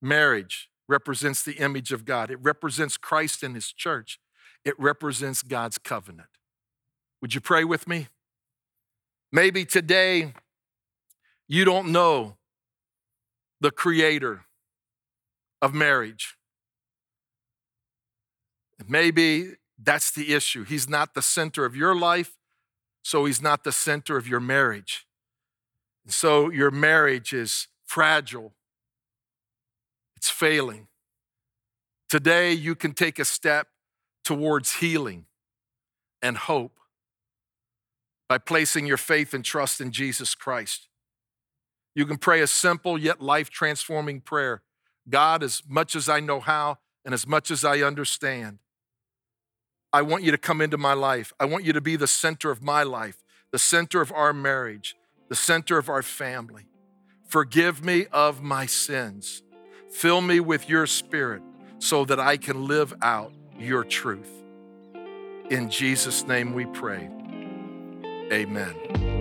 marriage 0.00 0.70
represents 0.88 1.42
the 1.42 1.54
image 1.54 1.92
of 1.92 2.04
God. 2.04 2.30
It 2.30 2.38
represents 2.40 2.96
Christ 2.96 3.42
and 3.42 3.54
his 3.54 3.72
church. 3.72 4.20
It 4.64 4.74
represents 4.78 5.42
God's 5.42 5.78
covenant. 5.78 6.28
Would 7.20 7.34
you 7.34 7.40
pray 7.40 7.64
with 7.64 7.88
me? 7.88 8.08
Maybe 9.32 9.64
today 9.64 10.34
you 11.46 11.64
don't 11.64 11.92
know 11.92 12.36
the 13.60 13.70
creator 13.70 14.44
of 15.60 15.74
marriage. 15.74 16.37
Maybe 18.86 19.52
that's 19.80 20.10
the 20.10 20.34
issue. 20.34 20.64
He's 20.64 20.88
not 20.88 21.14
the 21.14 21.22
center 21.22 21.64
of 21.64 21.74
your 21.74 21.94
life, 21.94 22.36
so 23.02 23.24
he's 23.24 23.42
not 23.42 23.64
the 23.64 23.72
center 23.72 24.16
of 24.16 24.28
your 24.28 24.40
marriage. 24.40 25.06
So 26.06 26.50
your 26.50 26.70
marriage 26.70 27.32
is 27.32 27.68
fragile, 27.84 28.54
it's 30.16 30.30
failing. 30.30 30.88
Today, 32.08 32.52
you 32.52 32.74
can 32.74 32.92
take 32.92 33.18
a 33.18 33.24
step 33.24 33.68
towards 34.24 34.76
healing 34.76 35.26
and 36.22 36.38
hope 36.38 36.78
by 38.28 38.38
placing 38.38 38.86
your 38.86 38.96
faith 38.96 39.34
and 39.34 39.44
trust 39.44 39.80
in 39.80 39.90
Jesus 39.92 40.34
Christ. 40.34 40.88
You 41.94 42.06
can 42.06 42.16
pray 42.16 42.40
a 42.40 42.46
simple 42.46 42.96
yet 42.96 43.20
life 43.20 43.50
transforming 43.50 44.20
prayer 44.20 44.62
God, 45.08 45.42
as 45.42 45.62
much 45.66 45.96
as 45.96 46.08
I 46.08 46.20
know 46.20 46.40
how 46.40 46.78
and 47.04 47.14
as 47.14 47.26
much 47.26 47.50
as 47.50 47.64
I 47.64 47.80
understand, 47.80 48.58
I 49.98 50.02
want 50.02 50.22
you 50.22 50.30
to 50.30 50.38
come 50.38 50.60
into 50.60 50.78
my 50.78 50.92
life. 50.92 51.32
I 51.40 51.44
want 51.46 51.64
you 51.64 51.72
to 51.72 51.80
be 51.80 51.96
the 51.96 52.06
center 52.06 52.52
of 52.52 52.62
my 52.62 52.84
life, 52.84 53.24
the 53.50 53.58
center 53.58 54.00
of 54.00 54.12
our 54.12 54.32
marriage, 54.32 54.94
the 55.28 55.34
center 55.34 55.76
of 55.76 55.88
our 55.88 56.04
family. 56.04 56.66
Forgive 57.26 57.84
me 57.84 58.06
of 58.12 58.40
my 58.40 58.64
sins. 58.64 59.42
Fill 59.90 60.20
me 60.20 60.38
with 60.38 60.68
your 60.68 60.86
spirit 60.86 61.42
so 61.80 62.04
that 62.04 62.20
I 62.20 62.36
can 62.36 62.68
live 62.68 62.94
out 63.02 63.32
your 63.58 63.82
truth. 63.82 64.30
In 65.50 65.68
Jesus' 65.68 66.24
name 66.28 66.54
we 66.54 66.66
pray. 66.66 67.10
Amen. 68.30 69.17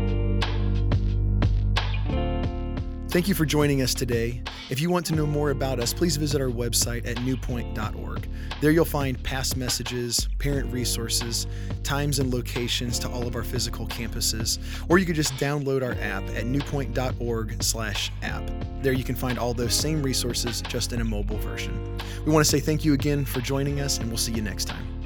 Thank 3.18 3.28
you 3.28 3.34
for 3.34 3.48
joining 3.48 3.82
us 3.82 3.96
today. 3.96 4.44
If 4.70 4.80
you 4.80 4.92
want 4.92 5.04
to 5.08 5.16
know 5.16 5.26
more 5.26 5.50
about 5.50 5.80
us, 5.80 5.92
please 5.92 6.18
visit 6.18 6.40
our 6.40 6.50
website 6.50 7.08
at 7.08 7.20
newpoint.org. 7.24 8.30
There 8.62 8.70
you'll 8.70 8.86
find 8.86 9.24
past 9.24 9.58
messages, 9.58 10.30
parent 10.38 10.72
resources, 10.72 11.48
times 11.82 12.20
and 12.20 12.32
locations 12.32 13.00
to 13.00 13.10
all 13.10 13.26
of 13.26 13.36
our 13.36 13.42
physical 13.42 13.88
campuses, 13.88 14.60
or 14.88 15.00
you 15.00 15.06
could 15.08 15.16
just 15.16 15.34
download 15.38 15.82
our 15.82 16.00
app 16.00 16.30
at 16.36 16.46
newpoint.org/app. 16.46 18.52
There 18.84 18.94
you 18.94 19.04
can 19.04 19.16
find 19.16 19.40
all 19.40 19.56
those 19.56 19.74
same 19.74 20.04
resources 20.04 20.62
just 20.62 20.94
in 20.94 21.02
a 21.02 21.04
mobile 21.04 21.40
version. 21.40 21.98
We 22.24 22.32
want 22.32 22.46
to 22.46 22.52
say 22.52 22.60
thank 22.60 22.86
you 22.86 22.94
again 22.94 23.26
for 23.26 23.42
joining 23.42 23.82
us 23.82 23.98
and 23.98 24.10
we'll 24.10 24.18
see 24.18 24.34
you 24.34 24.44
next 24.44 24.66
time. 24.66 24.97